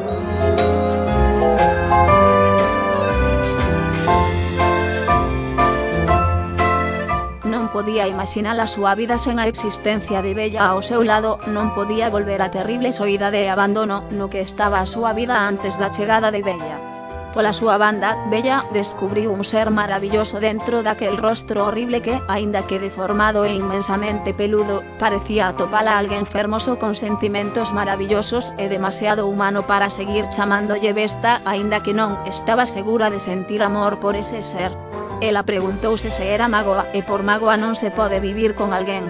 Non 7.47 7.71
podía 7.71 8.11
imaginar 8.11 8.59
a 8.59 8.67
súa 8.67 8.99
vida 8.99 9.15
sen 9.23 9.39
a 9.39 9.47
existencia 9.47 10.27
de 10.27 10.35
Bella 10.35 10.75
ao 10.75 10.83
seu 10.83 11.07
lado, 11.07 11.39
non 11.47 11.71
podía 11.71 12.11
volver 12.11 12.43
a 12.43 12.51
terrible 12.51 12.91
soidade 12.91 13.47
e 13.47 13.49
abandono 13.49 14.03
no 14.11 14.27
que 14.27 14.43
estaba 14.43 14.83
a 14.83 14.91
súa 14.91 15.15
vida 15.15 15.47
antes 15.47 15.79
da 15.79 15.95
chegada 15.95 16.35
de 16.35 16.43
Bella. 16.43 16.90
Pola 17.35 17.53
súa 17.55 17.79
banda, 17.79 18.19
Bella 18.27 18.67
descubriu 18.75 19.31
un 19.31 19.47
ser 19.47 19.71
maravilloso 19.71 20.43
dentro 20.43 20.83
daquel 20.83 21.15
rostro 21.17 21.71
horrible 21.71 22.03
que, 22.03 22.19
aínda 22.27 22.67
que 22.67 22.83
deformado 22.83 23.45
e 23.47 23.55
inmensamente 23.55 24.35
peludo, 24.35 24.83
parecía 24.99 25.47
atopala 25.47 25.95
alguén 25.95 26.27
fermoso 26.27 26.83
con 26.83 26.99
sentimentos 26.99 27.71
maravillosos 27.71 28.51
e 28.59 28.67
demasiado 28.67 29.31
humano 29.31 29.63
para 29.63 29.95
seguir 29.95 30.27
chamándolle 30.35 30.91
Vesta, 30.91 31.39
aínda 31.47 31.87
que 31.87 31.95
non 31.95 32.19
estaba 32.27 32.67
segura 32.67 33.15
de 33.15 33.23
sentir 33.23 33.63
amor 33.63 34.03
por 34.03 34.19
ese 34.19 34.43
ser. 34.51 34.75
Ela 35.23 35.47
preguntouse 35.47 36.11
se 36.11 36.35
era 36.35 36.51
magoa, 36.51 36.91
e 36.91 37.07
por 37.07 37.23
magoa 37.23 37.55
non 37.55 37.79
se 37.79 37.95
pode 37.95 38.19
vivir 38.19 38.59
con 38.59 38.75
alguén, 38.75 39.07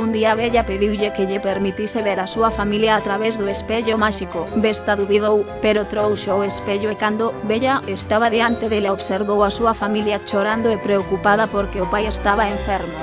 Un 0.00 0.12
día 0.12 0.34
Bella 0.34 0.64
pediulle 0.64 1.12
que 1.12 1.26
lle 1.28 1.40
permitise 1.40 2.00
ver 2.00 2.20
a 2.20 2.26
súa 2.26 2.50
familia 2.50 2.96
a 2.96 3.04
través 3.04 3.36
do 3.36 3.46
espello 3.52 4.00
máxico. 4.00 4.48
Besta 4.56 4.96
dubidou, 4.96 5.44
pero 5.60 5.84
trouxo 5.92 6.40
o 6.40 6.42
espello 6.42 6.88
e 6.88 6.96
cando 6.96 7.36
Bella 7.44 7.84
estaba 7.84 8.32
diante 8.32 8.72
dela 8.72 8.96
observou 8.96 9.44
a 9.44 9.52
súa 9.52 9.76
familia 9.76 10.16
chorando 10.24 10.72
e 10.72 10.80
preocupada 10.80 11.52
porque 11.52 11.84
o 11.84 11.90
pai 11.92 12.08
estaba 12.08 12.48
enfermo. 12.48 12.96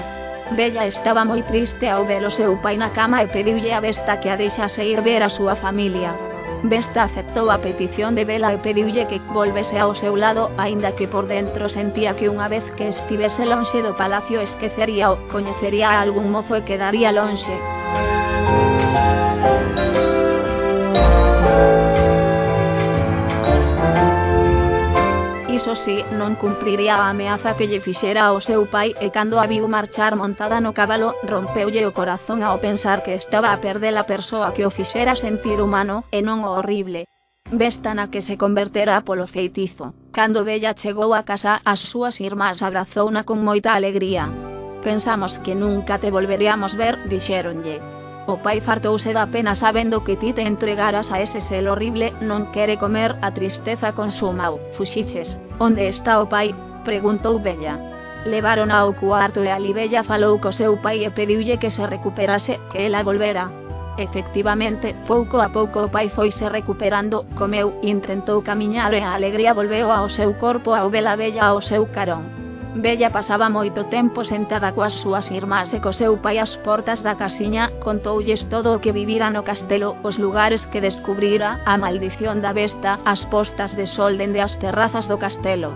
Bella 0.57 0.89
estaba 0.89 1.21
moi 1.21 1.45
triste 1.45 1.85
ao 1.85 2.01
ver 2.09 2.25
o 2.25 2.33
seu 2.33 2.57
pai 2.65 2.81
na 2.81 2.89
cama 2.89 3.21
e 3.21 3.29
pediulle 3.29 3.77
a 3.77 3.83
Besta 3.87 4.17
que 4.17 4.33
a 4.33 4.39
deixase 4.41 4.81
ir 4.81 5.05
ver 5.05 5.21
a 5.21 5.29
súa 5.29 5.53
familia. 5.53 6.26
Vesta 6.69 7.03
aceptou 7.03 7.47
a 7.49 7.61
petición 7.63 8.11
de 8.15 8.25
Bela 8.27 8.51
e 8.51 8.59
pediulle 8.59 9.07
que 9.07 9.23
volvese 9.31 9.79
ao 9.79 9.95
seu 9.95 10.19
lado, 10.19 10.51
aínda 10.59 10.91
que 10.97 11.07
por 11.07 11.25
dentro 11.25 11.71
sentía 11.71 12.11
que 12.19 12.27
unha 12.27 12.51
vez 12.51 12.65
que 12.75 12.91
estivese 12.91 13.47
lonxe 13.47 13.79
do 13.79 13.95
palacio 13.95 14.43
esquecería 14.43 15.07
o 15.13 15.19
coñecería 15.31 15.87
a 15.95 16.01
algún 16.03 16.27
mozo 16.27 16.59
e 16.59 16.67
quedaría 16.67 17.15
lonxe. 17.15 17.55
iso 25.67 25.75
sí, 25.83 25.99
non 26.15 26.39
cumpriría 26.39 26.95
a 26.95 27.11
ameaza 27.11 27.59
que 27.59 27.67
lle 27.67 27.83
fixera 27.83 28.31
ao 28.31 28.39
seu 28.39 28.71
pai 28.71 28.95
e 29.03 29.11
cando 29.11 29.35
a 29.35 29.45
viu 29.51 29.67
marchar 29.67 30.15
montada 30.15 30.63
no 30.63 30.71
cabalo, 30.71 31.11
rompeulle 31.27 31.83
o 31.83 31.91
corazón 31.91 32.39
ao 32.39 32.63
pensar 32.63 33.03
que 33.03 33.19
estaba 33.19 33.51
a 33.51 33.59
perder 33.59 33.91
a 33.99 34.07
persoa 34.07 34.55
que 34.55 34.63
o 34.63 34.71
fixera 34.71 35.19
sentir 35.19 35.59
humano, 35.59 36.07
e 36.07 36.23
non 36.23 36.47
o 36.47 36.55
horrible. 36.55 37.11
Vesta 37.51 37.91
na 37.91 38.07
que 38.07 38.23
se 38.23 38.39
converterá 38.39 39.03
polo 39.03 39.27
feitizo. 39.27 39.91
Cando 40.15 40.47
Bella 40.47 40.71
chegou 40.71 41.11
a 41.11 41.27
casa, 41.27 41.59
as 41.67 41.83
súas 41.83 42.15
irmás 42.23 42.63
abrazouna 42.63 43.27
con 43.27 43.43
moita 43.43 43.75
alegría. 43.75 44.31
Pensamos 44.87 45.35
que 45.43 45.51
nunca 45.51 45.99
te 45.99 46.15
volveríamos 46.15 46.79
ver, 46.79 46.95
dixéronlle. 47.11 47.96
O 48.27 48.35
pai 48.43 48.59
fartouse 48.59 49.13
da 49.13 49.25
pena 49.31 49.55
sabendo 49.55 50.03
que 50.03 50.17
ti 50.19 50.33
te 50.33 50.43
entregaras 50.43 51.11
a 51.15 51.21
ese 51.23 51.39
sel 51.39 51.71
horrible, 51.71 52.11
non 52.19 52.51
quere 52.51 52.75
comer, 52.75 53.15
a 53.23 53.31
tristeza 53.31 53.95
consumau. 53.95 54.59
Fuxiches. 54.75 55.39
Onde 55.63 55.87
está 55.87 56.19
o 56.19 56.27
pai? 56.27 56.51
preguntou 56.83 57.39
Bella. 57.39 57.79
Levaron 58.27 58.67
ao 58.67 58.91
cuarto 58.99 59.39
e 59.47 59.47
ali 59.47 59.71
Bella 59.71 60.03
falou 60.03 60.43
co 60.43 60.51
seu 60.51 60.75
pai 60.75 61.07
e 61.07 61.09
pediulle 61.15 61.55
que 61.55 61.71
se 61.71 61.79
recuperase, 61.87 62.59
que 62.67 62.83
ela 62.83 62.99
volvera. 62.99 63.47
Efectivamente, 63.95 64.93
pouco 65.07 65.39
a 65.39 65.47
pouco 65.47 65.87
o 65.87 65.89
pai 65.89 66.11
foise 66.11 66.51
recuperando, 66.51 67.23
comeu, 67.39 67.79
intentou 67.79 68.43
camiñar 68.43 68.91
e 68.91 69.07
a 69.07 69.15
alegría 69.15 69.55
volveu 69.55 69.87
ao 69.87 70.11
seu 70.11 70.35
corpo 70.35 70.75
ao 70.75 70.91
vela 70.91 71.15
bella 71.15 71.47
ao 71.47 71.63
seu 71.63 71.87
carón. 71.95 72.36
Bella 72.77 73.09
pasaba 73.09 73.49
moito 73.49 73.89
tempo 73.89 74.21
sentada 74.21 74.69
coas 74.77 74.93
súas 75.01 75.33
irmás 75.33 75.73
e 75.73 75.81
co 75.81 75.97
seu 75.97 76.13
pai 76.21 76.37
ás 76.37 76.53
portas 76.61 77.01
da 77.01 77.17
casiña, 77.17 77.73
contoulles 77.81 78.45
todo 78.53 78.69
o 78.77 78.81
que 78.83 78.93
vivira 78.93 79.33
no 79.33 79.41
castelo, 79.41 79.97
os 80.05 80.21
lugares 80.21 80.61
que 80.69 80.77
descubrira, 80.77 81.57
a 81.65 81.73
maldición 81.81 82.37
da 82.37 82.53
besta, 82.53 83.01
as 83.01 83.25
postas 83.33 83.73
de 83.73 83.89
sol 83.89 84.13
dende 84.21 84.45
as 84.45 84.53
terrazas 84.61 85.09
do 85.09 85.17
castelo. 85.17 85.73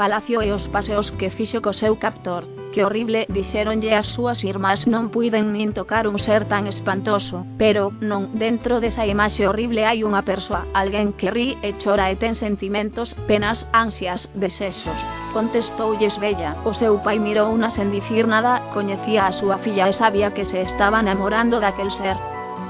Palacio 0.00 0.40
e 0.40 0.48
os 0.48 0.64
paseos 0.72 1.12
que 1.12 1.28
fixo 1.28 1.60
co 1.60 1.76
seu 1.76 2.00
captor. 2.00 2.53
Que 2.74 2.84
horrible, 2.84 3.26
dixéronlle 3.30 3.94
as 3.94 4.10
súas 4.10 4.42
irmás 4.42 4.90
non 4.90 5.06
puiden 5.14 5.54
nin 5.54 5.70
tocar 5.78 6.10
un 6.10 6.18
ser 6.18 6.42
tan 6.50 6.66
espantoso, 6.66 7.46
pero, 7.54 7.94
non, 8.02 8.34
dentro 8.34 8.82
desa 8.82 9.06
imaxe 9.06 9.46
horrible 9.46 9.86
hai 9.86 10.02
unha 10.02 10.26
persoa, 10.26 10.66
alguén 10.74 11.14
que 11.14 11.30
ri 11.30 11.54
e 11.62 11.78
chora 11.78 12.10
e 12.10 12.18
ten 12.18 12.34
sentimentos, 12.34 13.14
penas, 13.30 13.70
ansias, 13.70 14.26
desexos. 14.34 14.98
Contestoulles 15.30 16.18
Bella, 16.18 16.58
o 16.66 16.74
seu 16.74 16.98
pai 16.98 17.22
mirou 17.22 17.54
unha 17.54 17.70
sen 17.70 17.94
dicir 17.94 18.26
nada, 18.26 18.58
coñecía 18.74 19.30
a 19.30 19.36
súa 19.38 19.62
filla 19.62 19.86
e 19.86 19.94
sabía 19.94 20.34
que 20.34 20.42
se 20.42 20.58
estaba 20.66 20.98
namorando 20.98 21.62
daquel 21.62 21.94
ser. 21.94 22.18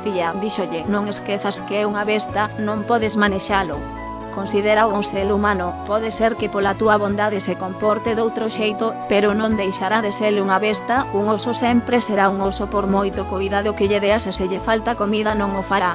Filla, 0.05 0.37
díxolle, 0.37 0.85
non 0.85 1.09
esquezas 1.09 1.65
que 1.65 1.81
é 1.81 1.89
unha 1.89 2.05
besta, 2.05 2.53
non 2.61 2.85
podes 2.85 3.17
manexalo 3.17 4.04
considera 4.35 4.87
un 4.87 5.05
ser 5.05 5.33
humano, 5.33 5.73
pode 5.87 6.11
ser 6.11 6.37
que 6.37 6.51
pola 6.51 6.75
túa 6.75 6.99
bondade 6.99 7.41
se 7.41 7.55
comporte 7.57 8.19
doutro 8.19 8.51
xeito, 8.51 8.93
pero 9.09 9.33
non 9.33 9.57
deixará 9.57 10.03
de 10.03 10.13
ser 10.13 10.35
unha 10.37 10.59
besta, 10.59 11.07
un 11.15 11.31
oso 11.31 11.55
sempre 11.55 12.03
será 12.03 12.29
un 12.29 12.43
oso 12.43 12.67
por 12.67 12.85
moito 12.91 13.25
cuidado 13.31 13.73
que 13.79 13.89
lle 13.89 14.03
deas 14.03 14.27
e 14.27 14.33
se 14.35 14.45
lle 14.51 14.61
falta 14.61 14.99
comida 14.99 15.33
non 15.39 15.55
o 15.55 15.63
fará. 15.63 15.95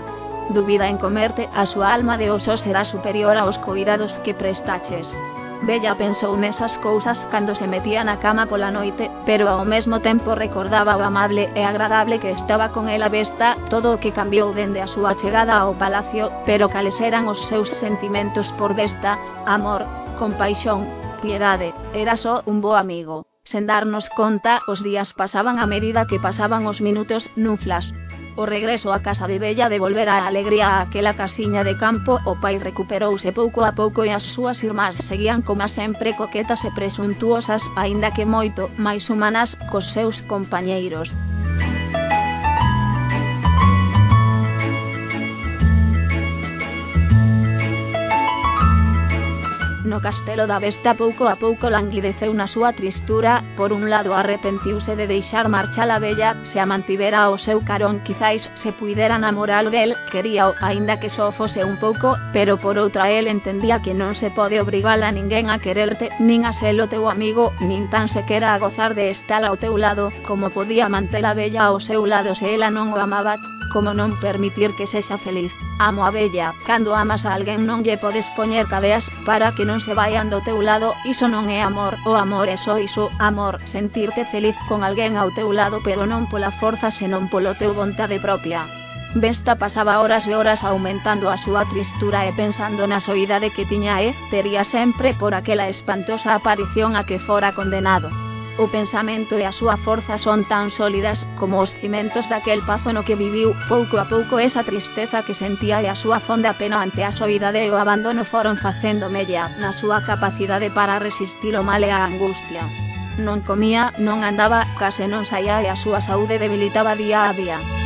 Dubida 0.49 0.89
en 0.89 0.97
comerte, 0.97 1.45
a 1.53 1.69
súa 1.69 1.93
alma 1.93 2.17
de 2.17 2.31
oso 2.33 2.57
será 2.57 2.81
superior 2.81 3.37
aos 3.37 3.61
cuidados 3.61 4.17
que 4.25 4.33
prestaches. 4.33 5.13
Bella 5.61 5.95
pensou 5.99 6.39
nesas 6.39 6.77
cousas 6.79 7.19
cando 7.31 7.53
se 7.53 7.67
metía 7.67 8.03
na 8.03 8.15
cama 8.23 8.47
pola 8.47 8.71
noite, 8.71 9.11
pero 9.27 9.51
ao 9.51 9.67
mesmo 9.67 9.99
tempo 9.99 10.31
recordaba 10.31 10.95
o 10.95 11.03
amable 11.03 11.51
e 11.51 11.61
agradable 11.67 12.19
que 12.23 12.31
estaba 12.31 12.71
con 12.71 12.87
ela 12.87 13.11
Vesta, 13.11 13.59
todo 13.67 13.93
o 13.93 13.99
que 13.99 14.15
cambiou 14.15 14.55
dende 14.55 14.79
a 14.79 14.87
súa 14.87 15.19
chegada 15.19 15.59
ao 15.59 15.75
palacio, 15.75 16.31
pero 16.47 16.71
cales 16.71 16.95
eran 17.03 17.27
os 17.27 17.43
seus 17.51 17.67
sentimentos 17.83 18.47
por 18.55 18.71
Vesta, 18.71 19.19
amor, 19.45 19.83
compaixón, 20.15 20.87
piedade, 21.21 21.75
era 21.93 22.15
só 22.15 22.41
un 22.47 22.63
bo 22.63 22.79
amigo. 22.79 23.27
Sen 23.43 23.67
darnos 23.67 24.07
conta, 24.15 24.63
os 24.71 24.79
días 24.79 25.11
pasaban 25.11 25.59
a 25.59 25.67
medida 25.67 26.07
que 26.07 26.23
pasaban 26.23 26.67
os 26.71 26.79
minutos 26.79 27.27
nun 27.35 27.59
flash. 27.59 27.91
O 28.41 28.45
regreso 28.55 28.87
á 28.95 28.99
casa 29.07 29.25
de 29.27 29.37
Bella 29.43 29.67
devolvera 29.75 30.13
a 30.15 30.27
alegría 30.31 30.67
àquela 30.83 31.13
casiña 31.21 31.61
de 31.67 31.75
campo. 31.83 32.13
O 32.31 32.33
pai 32.43 32.55
recuperouse 32.69 33.29
pouco 33.39 33.59
a 33.69 33.71
pouco 33.79 33.99
e 34.07 34.11
as 34.15 34.23
súas 34.33 34.57
irmás 34.67 34.95
seguían 35.09 35.43
como 35.47 35.67
sempre 35.67 36.15
coquetas 36.21 36.63
e 36.63 36.71
presuntuosas 36.71 37.61
Aínda 37.75 38.15
que 38.15 38.23
moito 38.35 38.63
máis 38.85 39.03
humanas 39.11 39.49
cos 39.69 39.91
seus 39.95 40.23
compañeiros. 40.31 41.07
Castelo 50.01 50.47
da 50.47 50.59
Vesta 50.59 50.95
pouco 50.95 51.27
a 51.27 51.35
pouco 51.35 51.69
languideceu 51.69 52.33
na 52.33 52.47
súa 52.47 52.73
tristura, 52.73 53.43
por 53.55 53.71
un 53.71 53.89
lado 53.89 54.15
arrepentiuse 54.15 54.95
de 54.95 55.05
deixar 55.07 55.47
marchar 55.47 55.91
a 55.91 55.99
bella, 55.99 56.35
se 56.43 56.59
a 56.59 56.65
mantivera 56.65 57.27
ao 57.27 57.37
seu 57.37 57.61
carón 57.61 58.01
quizáis 58.01 58.49
se 58.55 58.71
puidera 58.71 59.19
namorar 59.19 59.69
del, 59.69 59.95
quería 60.11 60.49
o, 60.49 60.55
aínda 60.59 60.99
que 60.99 61.09
só 61.09 61.31
fose 61.31 61.63
un 61.63 61.77
pouco, 61.77 62.17
pero 62.33 62.57
por 62.57 62.79
outra 62.79 63.11
el 63.11 63.27
entendía 63.27 63.81
que 63.83 63.93
non 63.93 64.15
se 64.15 64.31
pode 64.31 64.57
obrigar 64.57 64.99
a 65.03 65.11
ninguén 65.11 65.51
a 65.51 65.59
quererte, 65.59 66.09
nin 66.19 66.47
a 66.47 66.53
ser 66.55 66.79
o 66.79 66.89
teu 66.89 67.05
amigo, 67.11 67.51
nin 67.59 67.91
tan 67.93 68.07
sequera 68.07 68.55
a 68.55 68.59
gozar 68.59 68.95
de 68.95 69.11
estar 69.11 69.43
ao 69.43 69.59
teu 69.59 69.75
lado, 69.77 70.09
como 70.25 70.49
podía 70.49 70.87
manter 70.87 71.25
a 71.27 71.35
bella 71.35 71.67
ao 71.67 71.83
seu 71.83 72.07
lado 72.07 72.33
se 72.33 72.55
ela 72.55 72.71
non 72.71 72.89
o 72.91 72.97
amaba, 72.97 73.37
como 73.73 73.93
non 73.93 74.17
permitir 74.19 74.75
que 74.75 74.89
sexa 74.89 75.17
feliz. 75.21 75.53
Amo 75.79 76.03
a 76.05 76.11
bella, 76.11 76.53
cando 76.67 76.97
amas 76.97 77.23
a 77.23 77.33
alguén 77.37 77.63
non 77.69 77.85
lle 77.85 78.01
podes 78.01 78.27
poñer 78.35 78.65
cadeas 78.67 79.05
para 79.23 79.53
que 79.55 79.63
non 79.63 79.79
se 79.79 79.93
vayan 79.93 80.27
do 80.33 80.41
teu 80.41 80.59
lado, 80.59 80.97
iso 81.05 81.25
non 81.29 81.47
amor, 81.49 81.95
o 82.09 82.13
amor 82.17 82.49
é 82.49 82.57
só 82.57 82.75
iso, 82.81 83.09
amor, 83.17 83.61
sentirte 83.65 84.25
feliz 84.33 84.57
con 84.67 84.83
alguén 84.83 85.15
ao 85.15 85.29
teu 85.31 85.49
lado 85.53 85.79
pero 85.85 86.03
non 86.09 86.27
pola 86.27 86.51
forza 86.61 86.89
senón 86.89 87.29
polo 87.31 87.55
teu 87.55 87.71
vontade 87.77 88.17
propia. 88.19 88.67
Vesta 89.15 89.57
pasaba 89.57 89.99
horas 89.99 90.27
e 90.29 90.35
horas 90.37 90.61
aumentando 90.63 91.33
a 91.33 91.37
súa 91.41 91.65
tristura 91.65 92.29
e 92.29 92.31
pensando 92.37 92.85
na 92.85 93.01
soidade 93.01 93.49
que 93.49 93.65
tiña 93.65 94.05
e, 94.05 94.13
tería 94.29 94.61
sempre 94.61 95.17
por 95.17 95.33
aquela 95.33 95.65
espantosa 95.65 96.37
aparición 96.37 96.93
a 96.93 97.01
que 97.09 97.17
fora 97.17 97.57
condenado. 97.57 98.28
O 98.59 98.67
pensamento 98.67 99.39
e 99.39 99.47
a 99.47 99.55
súa 99.55 99.79
forza 99.87 100.19
son 100.19 100.43
tan 100.43 100.67
sólidas 100.67 101.23
como 101.39 101.63
os 101.63 101.71
cimentos 101.79 102.27
daquel 102.27 102.59
pazo 102.67 102.91
no 102.91 103.07
que 103.07 103.15
viviu 103.15 103.55
pouco 103.71 103.95
a 103.95 104.11
pouco 104.11 104.35
esa 104.35 104.67
tristeza 104.67 105.23
que 105.23 105.31
sentía 105.31 105.79
e 105.79 105.87
a 105.87 105.95
súa 105.95 106.19
fonda 106.19 106.51
pena 106.59 106.83
ante 106.83 107.07
a 107.07 107.15
soidade 107.15 107.63
e 107.63 107.71
o 107.71 107.79
abandono 107.79 108.27
foron 108.27 108.59
facendo 108.59 109.07
mella 109.07 109.47
na 109.63 109.71
súa 109.71 110.03
capacidade 110.03 110.67
para 110.75 110.99
resistir 110.99 111.55
o 111.55 111.63
mal 111.63 111.87
e 111.87 111.91
a 111.95 112.03
angustia. 112.03 112.67
Non 113.15 113.47
comía, 113.47 113.95
non 113.95 114.27
andaba, 114.27 114.67
case 114.75 115.07
non 115.07 115.23
saía 115.23 115.63
e 115.63 115.71
a 115.71 115.79
súa 115.79 116.03
saúde 116.03 116.35
debilitaba 116.35 116.99
día 116.99 117.31
a 117.31 117.33
día. 117.33 117.78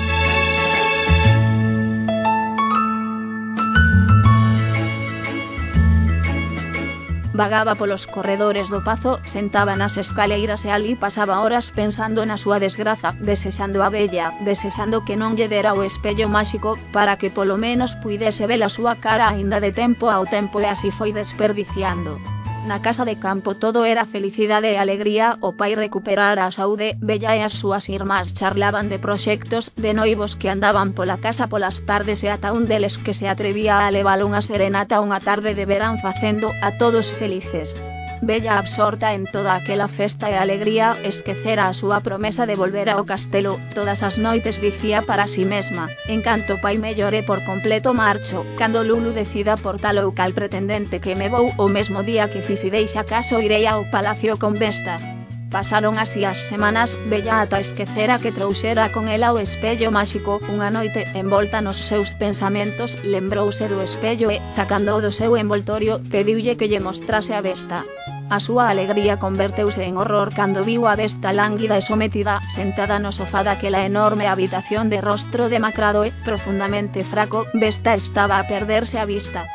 Vagaba 7.34 7.74
polos 7.74 8.06
corredores 8.06 8.70
do 8.70 8.84
pazo, 8.84 9.18
sentaba 9.26 9.74
nas 9.76 9.98
escaleiras 9.98 10.62
e 10.66 10.70
ali 10.70 10.94
pasaba 10.96 11.42
horas 11.42 11.66
pensando 11.74 12.22
na 12.30 12.38
súa 12.38 12.62
desgraza, 12.62 13.18
desexando 13.18 13.82
a 13.82 13.90
bella, 13.90 14.38
desexando 14.46 15.02
que 15.02 15.18
non 15.18 15.34
lle 15.34 15.50
o 15.50 15.82
espello 15.82 16.30
máxico, 16.30 16.78
para 16.94 17.18
que 17.18 17.34
polo 17.34 17.58
menos 17.58 17.90
puidese 18.06 18.46
ver 18.46 18.62
a 18.62 18.70
súa 18.70 19.02
cara 19.02 19.26
aínda 19.34 19.58
de 19.58 19.74
tempo 19.74 20.14
ao 20.14 20.30
tempo 20.30 20.62
e 20.62 20.70
así 20.70 20.94
foi 20.94 21.10
desperdiciando. 21.10 22.33
Na 22.66 22.82
casa 22.82 23.04
de 23.04 23.20
campo 23.20 23.56
todo 23.56 23.84
era 23.84 24.06
felicidade 24.06 24.72
e 24.72 24.80
alegría, 24.80 25.36
o 25.48 25.52
pai 25.60 25.76
recuperara 25.76 26.48
a 26.48 26.56
saúde, 26.56 26.96
Bella 27.04 27.36
e 27.36 27.44
as 27.44 27.60
súas 27.60 27.92
irmás 27.92 28.32
charlaban 28.40 28.88
de 28.88 29.04
proxectos, 29.04 29.68
de 29.76 29.92
noivos 29.92 30.40
que 30.40 30.48
andaban 30.48 30.96
pola 30.96 31.20
casa 31.20 31.52
polas 31.52 31.84
tardes 31.90 32.24
e 32.24 32.32
ata 32.32 32.56
un 32.56 32.64
deles 32.72 32.96
que 33.04 33.14
se 33.14 33.28
atrevía 33.28 33.84
a 33.84 33.92
levar 33.92 34.24
unha 34.24 34.40
serenata 34.40 35.04
unha 35.04 35.20
tarde 35.20 35.52
de 35.60 35.66
verán 35.68 36.00
facendo 36.00 36.48
a 36.64 36.70
todos 36.80 37.06
felices. 37.20 37.76
Bella 38.26 38.58
absorta 38.58 39.14
en 39.14 39.26
toda 39.26 39.54
aquela 39.54 39.90
festa 39.90 40.32
e 40.32 40.36
alegría, 40.40 40.96
esquecera 41.04 41.68
a 41.68 41.74
súa 41.76 42.00
promesa 42.00 42.48
de 42.48 42.56
volver 42.56 42.88
ao 42.90 43.04
castelo, 43.04 43.60
todas 43.76 44.00
as 44.00 44.16
noites 44.18 44.62
dicía 44.64 45.04
para 45.04 45.28
si 45.28 45.44
sí 45.44 45.46
mesma, 45.46 45.92
en 46.08 46.24
canto 46.24 46.56
pai 46.64 46.80
me 46.80 46.96
llore 46.96 47.22
por 47.22 47.44
completo 47.44 47.92
marcho, 47.94 48.48
cando 48.56 48.84
Lulu 48.88 49.12
decida 49.12 49.60
por 49.60 49.76
tal 49.84 50.00
ou 50.00 50.16
cal 50.16 50.32
pretendente 50.32 51.04
que 51.04 51.20
me 51.20 51.28
vou 51.28 51.52
o 51.60 51.68
mesmo 51.68 52.00
día 52.02 52.32
que 52.32 52.48
ficidei 52.48 52.88
acaso 52.88 53.04
caso 53.14 53.44
irei 53.44 53.68
ao 53.68 53.84
palacio 53.92 54.40
con 54.40 54.56
Vesta. 54.56 55.13
Pasaron 55.54 56.00
así 56.00 56.26
as 56.26 56.36
semanas, 56.50 56.90
Bella 57.06 57.46
ata 57.46 57.62
esquecera 57.62 58.18
que 58.18 58.32
trouxera 58.32 58.90
con 58.90 59.06
ela 59.08 59.30
o 59.30 59.38
espello 59.38 59.94
máxico, 59.94 60.42
unha 60.50 60.74
noite, 60.74 61.06
envolta 61.14 61.62
nos 61.62 61.78
seus 61.86 62.10
pensamentos, 62.18 62.98
lembrouse 63.06 63.70
do 63.70 63.78
espello 63.86 64.34
e, 64.34 64.42
sacando 64.58 64.98
do 64.98 65.14
seu 65.14 65.38
envoltorio, 65.38 66.02
pediulle 66.10 66.58
que 66.58 66.66
lle 66.66 66.82
mostrase 66.82 67.38
a 67.38 67.46
Vesta. 67.46 67.86
A 68.34 68.42
súa 68.42 68.66
alegría 68.74 69.22
converteuse 69.22 69.86
en 69.86 70.02
horror 70.02 70.34
cando 70.34 70.66
viu 70.66 70.90
a 70.90 70.98
Vesta 70.98 71.30
lánguida 71.30 71.78
e 71.78 71.86
sometida, 71.86 72.42
sentada 72.58 72.98
no 72.98 73.14
sofá 73.14 73.46
daquela 73.46 73.86
enorme 73.86 74.26
habitación 74.26 74.90
de 74.90 75.06
rostro 75.06 75.54
demacrado 75.54 76.02
e, 76.02 76.10
profundamente 76.26 77.06
fraco, 77.06 77.46
Vesta 77.54 77.94
estaba 77.94 78.42
a 78.42 78.48
perderse 78.50 78.98
a 78.98 79.06
vista. 79.06 79.46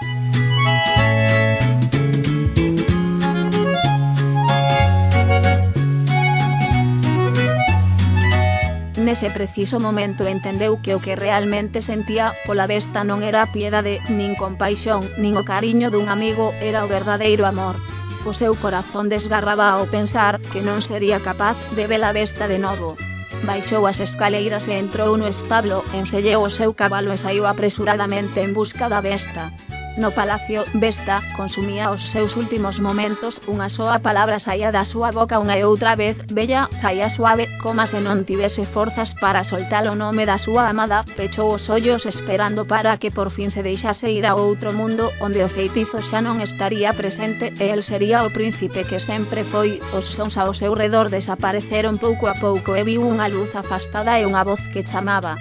nese 9.09 9.31
preciso 9.31 9.81
momento 9.81 10.29
entendeu 10.29 10.83
que 10.85 10.93
o 10.93 11.01
que 11.01 11.17
realmente 11.17 11.81
sentía 11.81 12.37
pola 12.45 12.69
besta 12.69 13.09
non 13.09 13.25
era 13.25 13.49
piedade, 13.49 14.05
nin 14.13 14.37
compaixón, 14.37 15.09
nin 15.17 15.33
o 15.41 15.49
cariño 15.49 15.89
dun 15.89 16.13
amigo, 16.13 16.53
era 16.61 16.85
o 16.85 16.93
verdadeiro 16.93 17.49
amor. 17.49 17.81
O 18.29 18.37
seu 18.37 18.53
corazón 18.61 19.09
desgarraba 19.09 19.73
ao 19.73 19.89
pensar 19.89 20.37
que 20.53 20.61
non 20.61 20.85
sería 20.85 21.25
capaz 21.25 21.57
de 21.73 21.89
ver 21.89 22.05
a 22.05 22.13
besta 22.13 22.45
de 22.53 22.61
novo. 22.61 23.01
Baixou 23.49 23.89
as 23.89 23.97
escaleiras 23.97 24.69
e 24.69 24.77
entrou 24.77 25.17
no 25.17 25.25
establo, 25.25 25.81
enselleu 25.97 26.45
o 26.45 26.53
seu 26.53 26.77
cabalo 26.77 27.09
e 27.09 27.17
saiu 27.17 27.49
apresuradamente 27.49 28.45
en 28.45 28.53
busca 28.53 28.93
da 28.93 29.01
besta. 29.01 29.57
No 29.99 30.13
palacio, 30.13 30.65
Vesta 30.75 31.23
consumía 31.37 31.91
os 31.91 32.01
seus 32.15 32.37
últimos 32.39 32.79
momentos, 32.79 33.43
unha 33.51 33.67
soa 33.67 33.99
palabra 33.99 34.39
saía 34.39 34.71
da 34.71 34.87
súa 34.87 35.11
boca 35.11 35.43
unha 35.43 35.59
e 35.59 35.67
outra 35.67 35.99
vez, 35.99 36.15
Bella, 36.31 36.71
saía 36.79 37.11
suave, 37.11 37.51
como 37.59 37.83
se 37.83 37.99
non 37.99 38.23
tivese 38.23 38.63
forzas 38.71 39.11
para 39.19 39.43
soltar 39.43 39.91
o 39.91 39.99
nome 39.99 40.23
da 40.23 40.39
súa 40.39 40.71
amada, 40.71 41.03
pechou 41.19 41.51
os 41.51 41.67
ollos 41.67 42.07
esperando 42.07 42.63
para 42.63 42.95
que 43.03 43.11
por 43.11 43.35
fin 43.35 43.51
se 43.51 43.67
deixase 43.67 44.15
ir 44.15 44.23
a 44.23 44.39
outro 44.39 44.71
mundo, 44.71 45.11
onde 45.19 45.43
o 45.43 45.51
feitizo 45.51 45.99
xa 45.99 46.23
estaría 46.47 46.95
presente 46.95 47.51
e 47.59 47.67
sería 47.83 48.23
o 48.23 48.31
príncipe 48.31 48.87
que 48.87 49.03
sempre 49.03 49.43
foi, 49.51 49.83
os 49.99 50.15
sons 50.15 50.39
ao 50.39 50.55
seu 50.55 50.79
redor 50.79 51.11
desapareceron 51.11 51.99
pouco 51.99 52.31
a 52.31 52.39
pouco 52.39 52.79
e 52.79 52.87
viu 52.87 53.03
unha 53.03 53.27
luz 53.27 53.51
afastada 53.51 54.15
e 54.15 54.23
unha 54.23 54.47
voz 54.47 54.63
que 54.71 54.87
chamaba. 54.87 55.35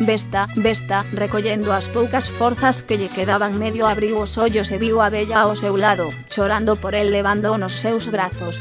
Besta, 0.00 0.48
besta, 0.56 1.04
recollendo 1.12 1.70
as 1.70 1.86
poucas 1.88 2.28
forzas 2.30 2.82
que 2.82 2.98
lle 2.98 3.14
quedaban 3.14 3.54
medio 3.54 3.86
abriu 3.86 4.18
os 4.18 4.34
ollos 4.36 4.68
e 4.74 4.76
viu 4.76 4.98
a 5.00 5.08
bella 5.08 5.38
ao 5.46 5.54
seu 5.54 5.76
lado, 5.76 6.10
chorando 6.34 6.74
por 6.82 6.94
el 6.94 7.14
levando 7.14 7.56
nos 7.56 7.78
seus 7.78 8.10
brazos. 8.10 8.58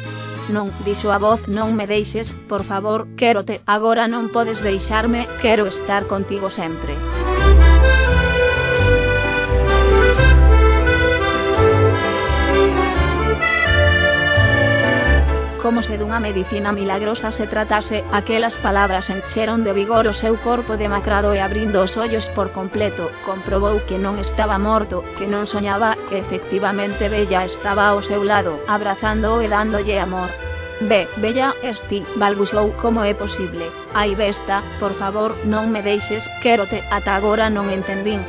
Non, 0.53 0.69
dixo 0.85 1.09
a 1.09 1.17
voz, 1.17 1.41
non 1.49 1.73
me 1.73 1.89
deixes, 1.89 2.29
por 2.45 2.61
favor, 2.69 3.09
quérote, 3.17 3.65
agora 3.65 4.05
non 4.05 4.29
podes 4.29 4.61
deixarme, 4.61 5.25
quero 5.41 5.65
estar 5.65 6.05
contigo 6.05 6.53
sempre. 6.53 6.93
Dunha 16.13 16.29
medicina 16.29 16.71
milagrosa 16.71 17.31
se 17.31 17.47
tratase, 17.47 18.03
aquelas 18.11 18.53
palabras 18.53 19.09
encheron 19.09 19.63
de 19.63 19.73
vigor 19.73 20.05
o 20.05 20.13
seu 20.13 20.37
corpo 20.37 20.77
demacrado 20.77 21.33
e 21.33 21.41
abrindo 21.41 21.81
os 21.81 21.97
ollos 21.97 22.25
por 22.37 22.53
completo, 22.53 23.09
comprobou 23.25 23.81
que 23.89 23.97
non 23.97 24.21
estaba 24.21 24.61
morto, 24.61 25.01
que 25.17 25.25
non 25.25 25.49
soñaba, 25.49 25.97
que 26.13 26.21
efectivamente 26.21 27.09
Bella 27.09 27.49
estaba 27.49 27.89
ao 27.89 28.05
seu 28.05 28.21
lado, 28.21 28.61
abrazándoo 28.69 29.41
e 29.41 29.49
dándolle 29.49 29.97
amor. 29.97 30.29
Be, 30.85 31.09
Bella, 31.17 31.57
esti, 31.65 32.05
balbuxou 32.21 32.77
como 32.77 33.01
é 33.01 33.17
posible. 33.17 33.73
Ai 33.97 34.13
besta, 34.13 34.61
por 34.77 34.93
favor, 35.01 35.33
non 35.49 35.73
me 35.73 35.81
deixes, 35.81 36.21
quérote, 36.45 36.85
ata 36.93 37.17
agora 37.17 37.49
non 37.49 37.73
entendín. 37.73 38.21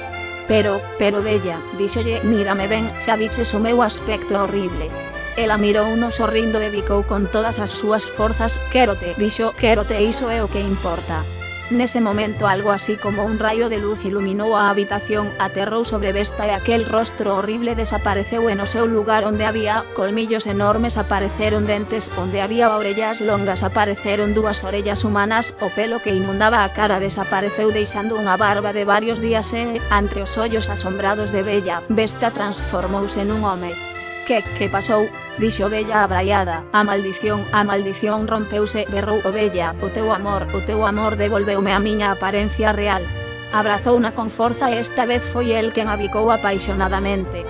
Pero, 0.49 0.81
pero 0.97 1.21
Bella, 1.21 1.61
díxolle, 1.77 2.25
mírame 2.25 2.65
ben, 2.65 2.89
xa 3.05 3.21
viches 3.21 3.53
o 3.53 3.61
meu 3.61 3.85
aspecto 3.85 4.41
horrible. 4.41 4.89
Ela 5.37 5.59
mirou 5.59 5.91
uno 5.91 6.13
sorrindo 6.13 6.63
e 6.63 6.71
con 7.09 7.27
todas 7.27 7.59
as 7.59 7.71
súas 7.71 8.07
forzas, 8.15 8.55
quérote, 8.71 9.15
dixo, 9.19 9.51
quérote 9.59 9.99
iso 10.01 10.31
é 10.31 10.39
o 10.45 10.49
que 10.49 10.61
importa. 10.61 11.27
Nese 11.71 11.99
momento 12.01 12.47
algo 12.47 12.71
así 12.71 12.97
como 12.97 13.25
un 13.25 13.41
raio 13.41 13.69
de 13.69 13.79
luz 13.79 13.99
iluminou 14.05 14.55
a 14.55 14.71
habitación, 14.71 15.33
aterrou 15.41 15.83
sobre 15.85 16.13
Vesta 16.13 16.47
e 16.47 16.53
aquel 16.55 16.87
rostro 16.87 17.35
horrible 17.35 17.75
desapareceu 17.75 18.47
e 18.47 18.55
no 18.55 18.71
seu 18.71 18.87
lugar 18.87 19.25
onde 19.25 19.43
había 19.43 19.83
colmillos 19.99 20.47
enormes 20.47 20.95
apareceron 20.95 21.67
dentes, 21.67 22.07
onde 22.15 22.39
había 22.39 22.71
orellas 22.71 23.19
longas 23.19 23.65
apareceron 23.65 24.39
dúas 24.39 24.63
orellas 24.63 25.03
humanas, 25.03 25.51
o 25.59 25.73
pelo 25.75 25.99
que 25.99 26.15
inundaba 26.15 26.63
a 26.63 26.71
cara 26.77 27.03
desapareceu 27.03 27.73
deixando 27.73 28.15
unha 28.15 28.37
barba 28.37 28.71
de 28.71 28.85
varios 28.85 29.19
días 29.19 29.51
e, 29.51 29.83
entre 29.91 30.23
os 30.23 30.37
ollos 30.39 30.69
asombrados 30.71 31.33
de 31.35 31.43
Bella, 31.43 31.83
Vesta 31.91 32.31
transformouse 32.31 33.25
nun 33.25 33.43
home. 33.43 33.94
Que, 34.27 34.43
que 34.57 34.71
pasou? 34.71 35.09
Dixo 35.39 35.69
Bella 35.69 36.03
abraiada. 36.03 36.65
A 36.73 36.83
maldición, 36.83 37.45
a 37.53 37.63
maldición 37.63 38.27
rompeuse, 38.27 38.87
berrou 38.89 39.21
o 39.21 39.31
Bella. 39.31 39.77
O 39.85 39.89
teu 39.93 40.09
amor, 40.13 40.49
o 40.57 40.61
teu 40.65 40.87
amor 40.87 41.17
devolveume 41.17 41.73
a 41.73 41.81
miña 41.81 42.11
apariencia 42.11 42.73
real. 42.73 43.05
Abrazouna 43.53 44.17
con 44.17 44.31
forza 44.31 44.73
e 44.73 44.81
esta 44.81 45.05
vez 45.05 45.21
foi 45.33 45.53
el 45.53 45.77
quen 45.77 45.93
a 45.93 45.97
bicou 46.01 46.33
apaixonadamente. 46.33 47.45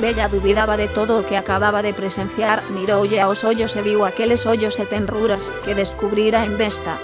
Bella 0.00 0.28
dubidaba 0.28 0.78
de 0.78 0.88
todo 0.88 1.18
o 1.18 1.26
que 1.26 1.36
acababa 1.36 1.82
de 1.82 1.92
presenciar, 1.92 2.62
miroulle 2.70 3.20
aos 3.20 3.42
ollos 3.44 3.74
e 3.74 3.82
viu 3.82 4.06
aqueles 4.06 4.46
ollos 4.46 4.78
e 4.78 4.86
tenruras 4.86 5.42
que 5.66 5.74
descubrira 5.74 6.46
en 6.46 6.56
Vesta. 6.56 6.96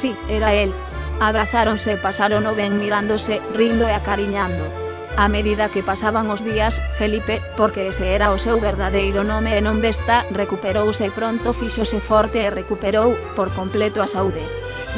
Sí, 0.00 0.16
era 0.30 0.54
el, 0.54 0.72
Abrazáronse 1.20 1.98
e 1.98 2.02
pasaron 2.02 2.46
o 2.46 2.54
ben 2.54 2.78
mirándose, 2.78 3.42
rindo 3.58 3.84
e 3.90 3.92
acariñando. 3.92 4.70
A 5.18 5.26
medida 5.26 5.66
que 5.66 5.82
pasaban 5.82 6.30
os 6.30 6.44
días, 6.46 6.78
Felipe, 6.94 7.42
porque 7.58 7.90
ese 7.90 8.14
era 8.14 8.30
o 8.30 8.38
seu 8.38 8.62
verdadeiro 8.62 9.26
nome 9.26 9.58
e 9.58 9.60
non 9.60 9.82
besta, 9.82 10.22
recuperouse 10.30 11.10
pronto 11.10 11.50
fíxose 11.58 11.98
forte 12.06 12.38
e 12.38 12.54
recuperou, 12.54 13.18
por 13.34 13.50
completo, 13.50 13.98
a 13.98 14.06
saúde. 14.06 14.46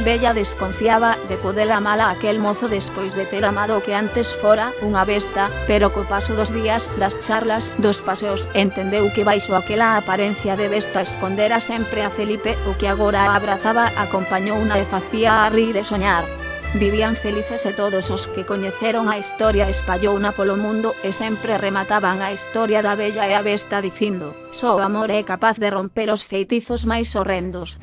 Bella 0.05 0.33
desconfiaba 0.33 1.19
de 1.29 1.37
poder 1.37 1.71
amala 1.71 2.07
a 2.07 2.11
aquel 2.13 2.39
mozo 2.39 2.69
despois 2.69 3.15
de 3.15 3.27
ter 3.27 3.45
amado 3.45 3.83
que 3.83 3.95
antes 3.95 4.27
fora 4.41 4.73
unha 4.81 5.05
besta, 5.05 5.53
pero 5.69 5.93
co 5.93 6.09
paso 6.09 6.33
dos 6.33 6.49
días, 6.49 6.89
das 6.97 7.13
charlas, 7.29 7.69
dos 7.85 8.01
paseos, 8.01 8.49
entendeu 8.57 9.13
que 9.13 9.29
baixo 9.29 9.53
aquela 9.53 10.01
apariencia 10.01 10.57
de 10.57 10.73
besta 10.73 11.05
escondera 11.05 11.61
sempre 11.61 12.01
a 12.01 12.09
Felipe, 12.09 12.57
o 12.65 12.73
que 12.81 12.89
agora 12.89 13.37
abrazaba, 13.37 13.93
acompañou 14.01 14.57
unha 14.57 14.81
e 14.81 14.89
facía 14.89 15.45
a 15.45 15.53
rir 15.53 15.77
e 15.77 15.85
soñar. 15.85 16.25
Vivían 16.81 17.21
felices 17.21 17.61
e 17.69 17.77
todos 17.77 18.09
os 18.09 18.25
que 18.33 18.49
coñeceron 18.49 19.13
a 19.13 19.21
historia 19.21 19.69
espallouna 19.69 20.33
polo 20.33 20.57
mundo 20.57 20.97
e 21.05 21.13
sempre 21.13 21.61
remataban 21.61 22.25
a 22.25 22.33
historia 22.33 22.81
da 22.81 22.97
bella 22.97 23.29
e 23.29 23.37
a 23.37 23.45
besta 23.45 23.85
dicindo, 23.85 24.33
só 24.57 24.81
amor 24.81 25.13
é 25.13 25.21
capaz 25.29 25.61
de 25.61 25.69
romper 25.69 26.09
os 26.09 26.25
feitizos 26.25 26.89
máis 26.89 27.13
horrendos. 27.13 27.77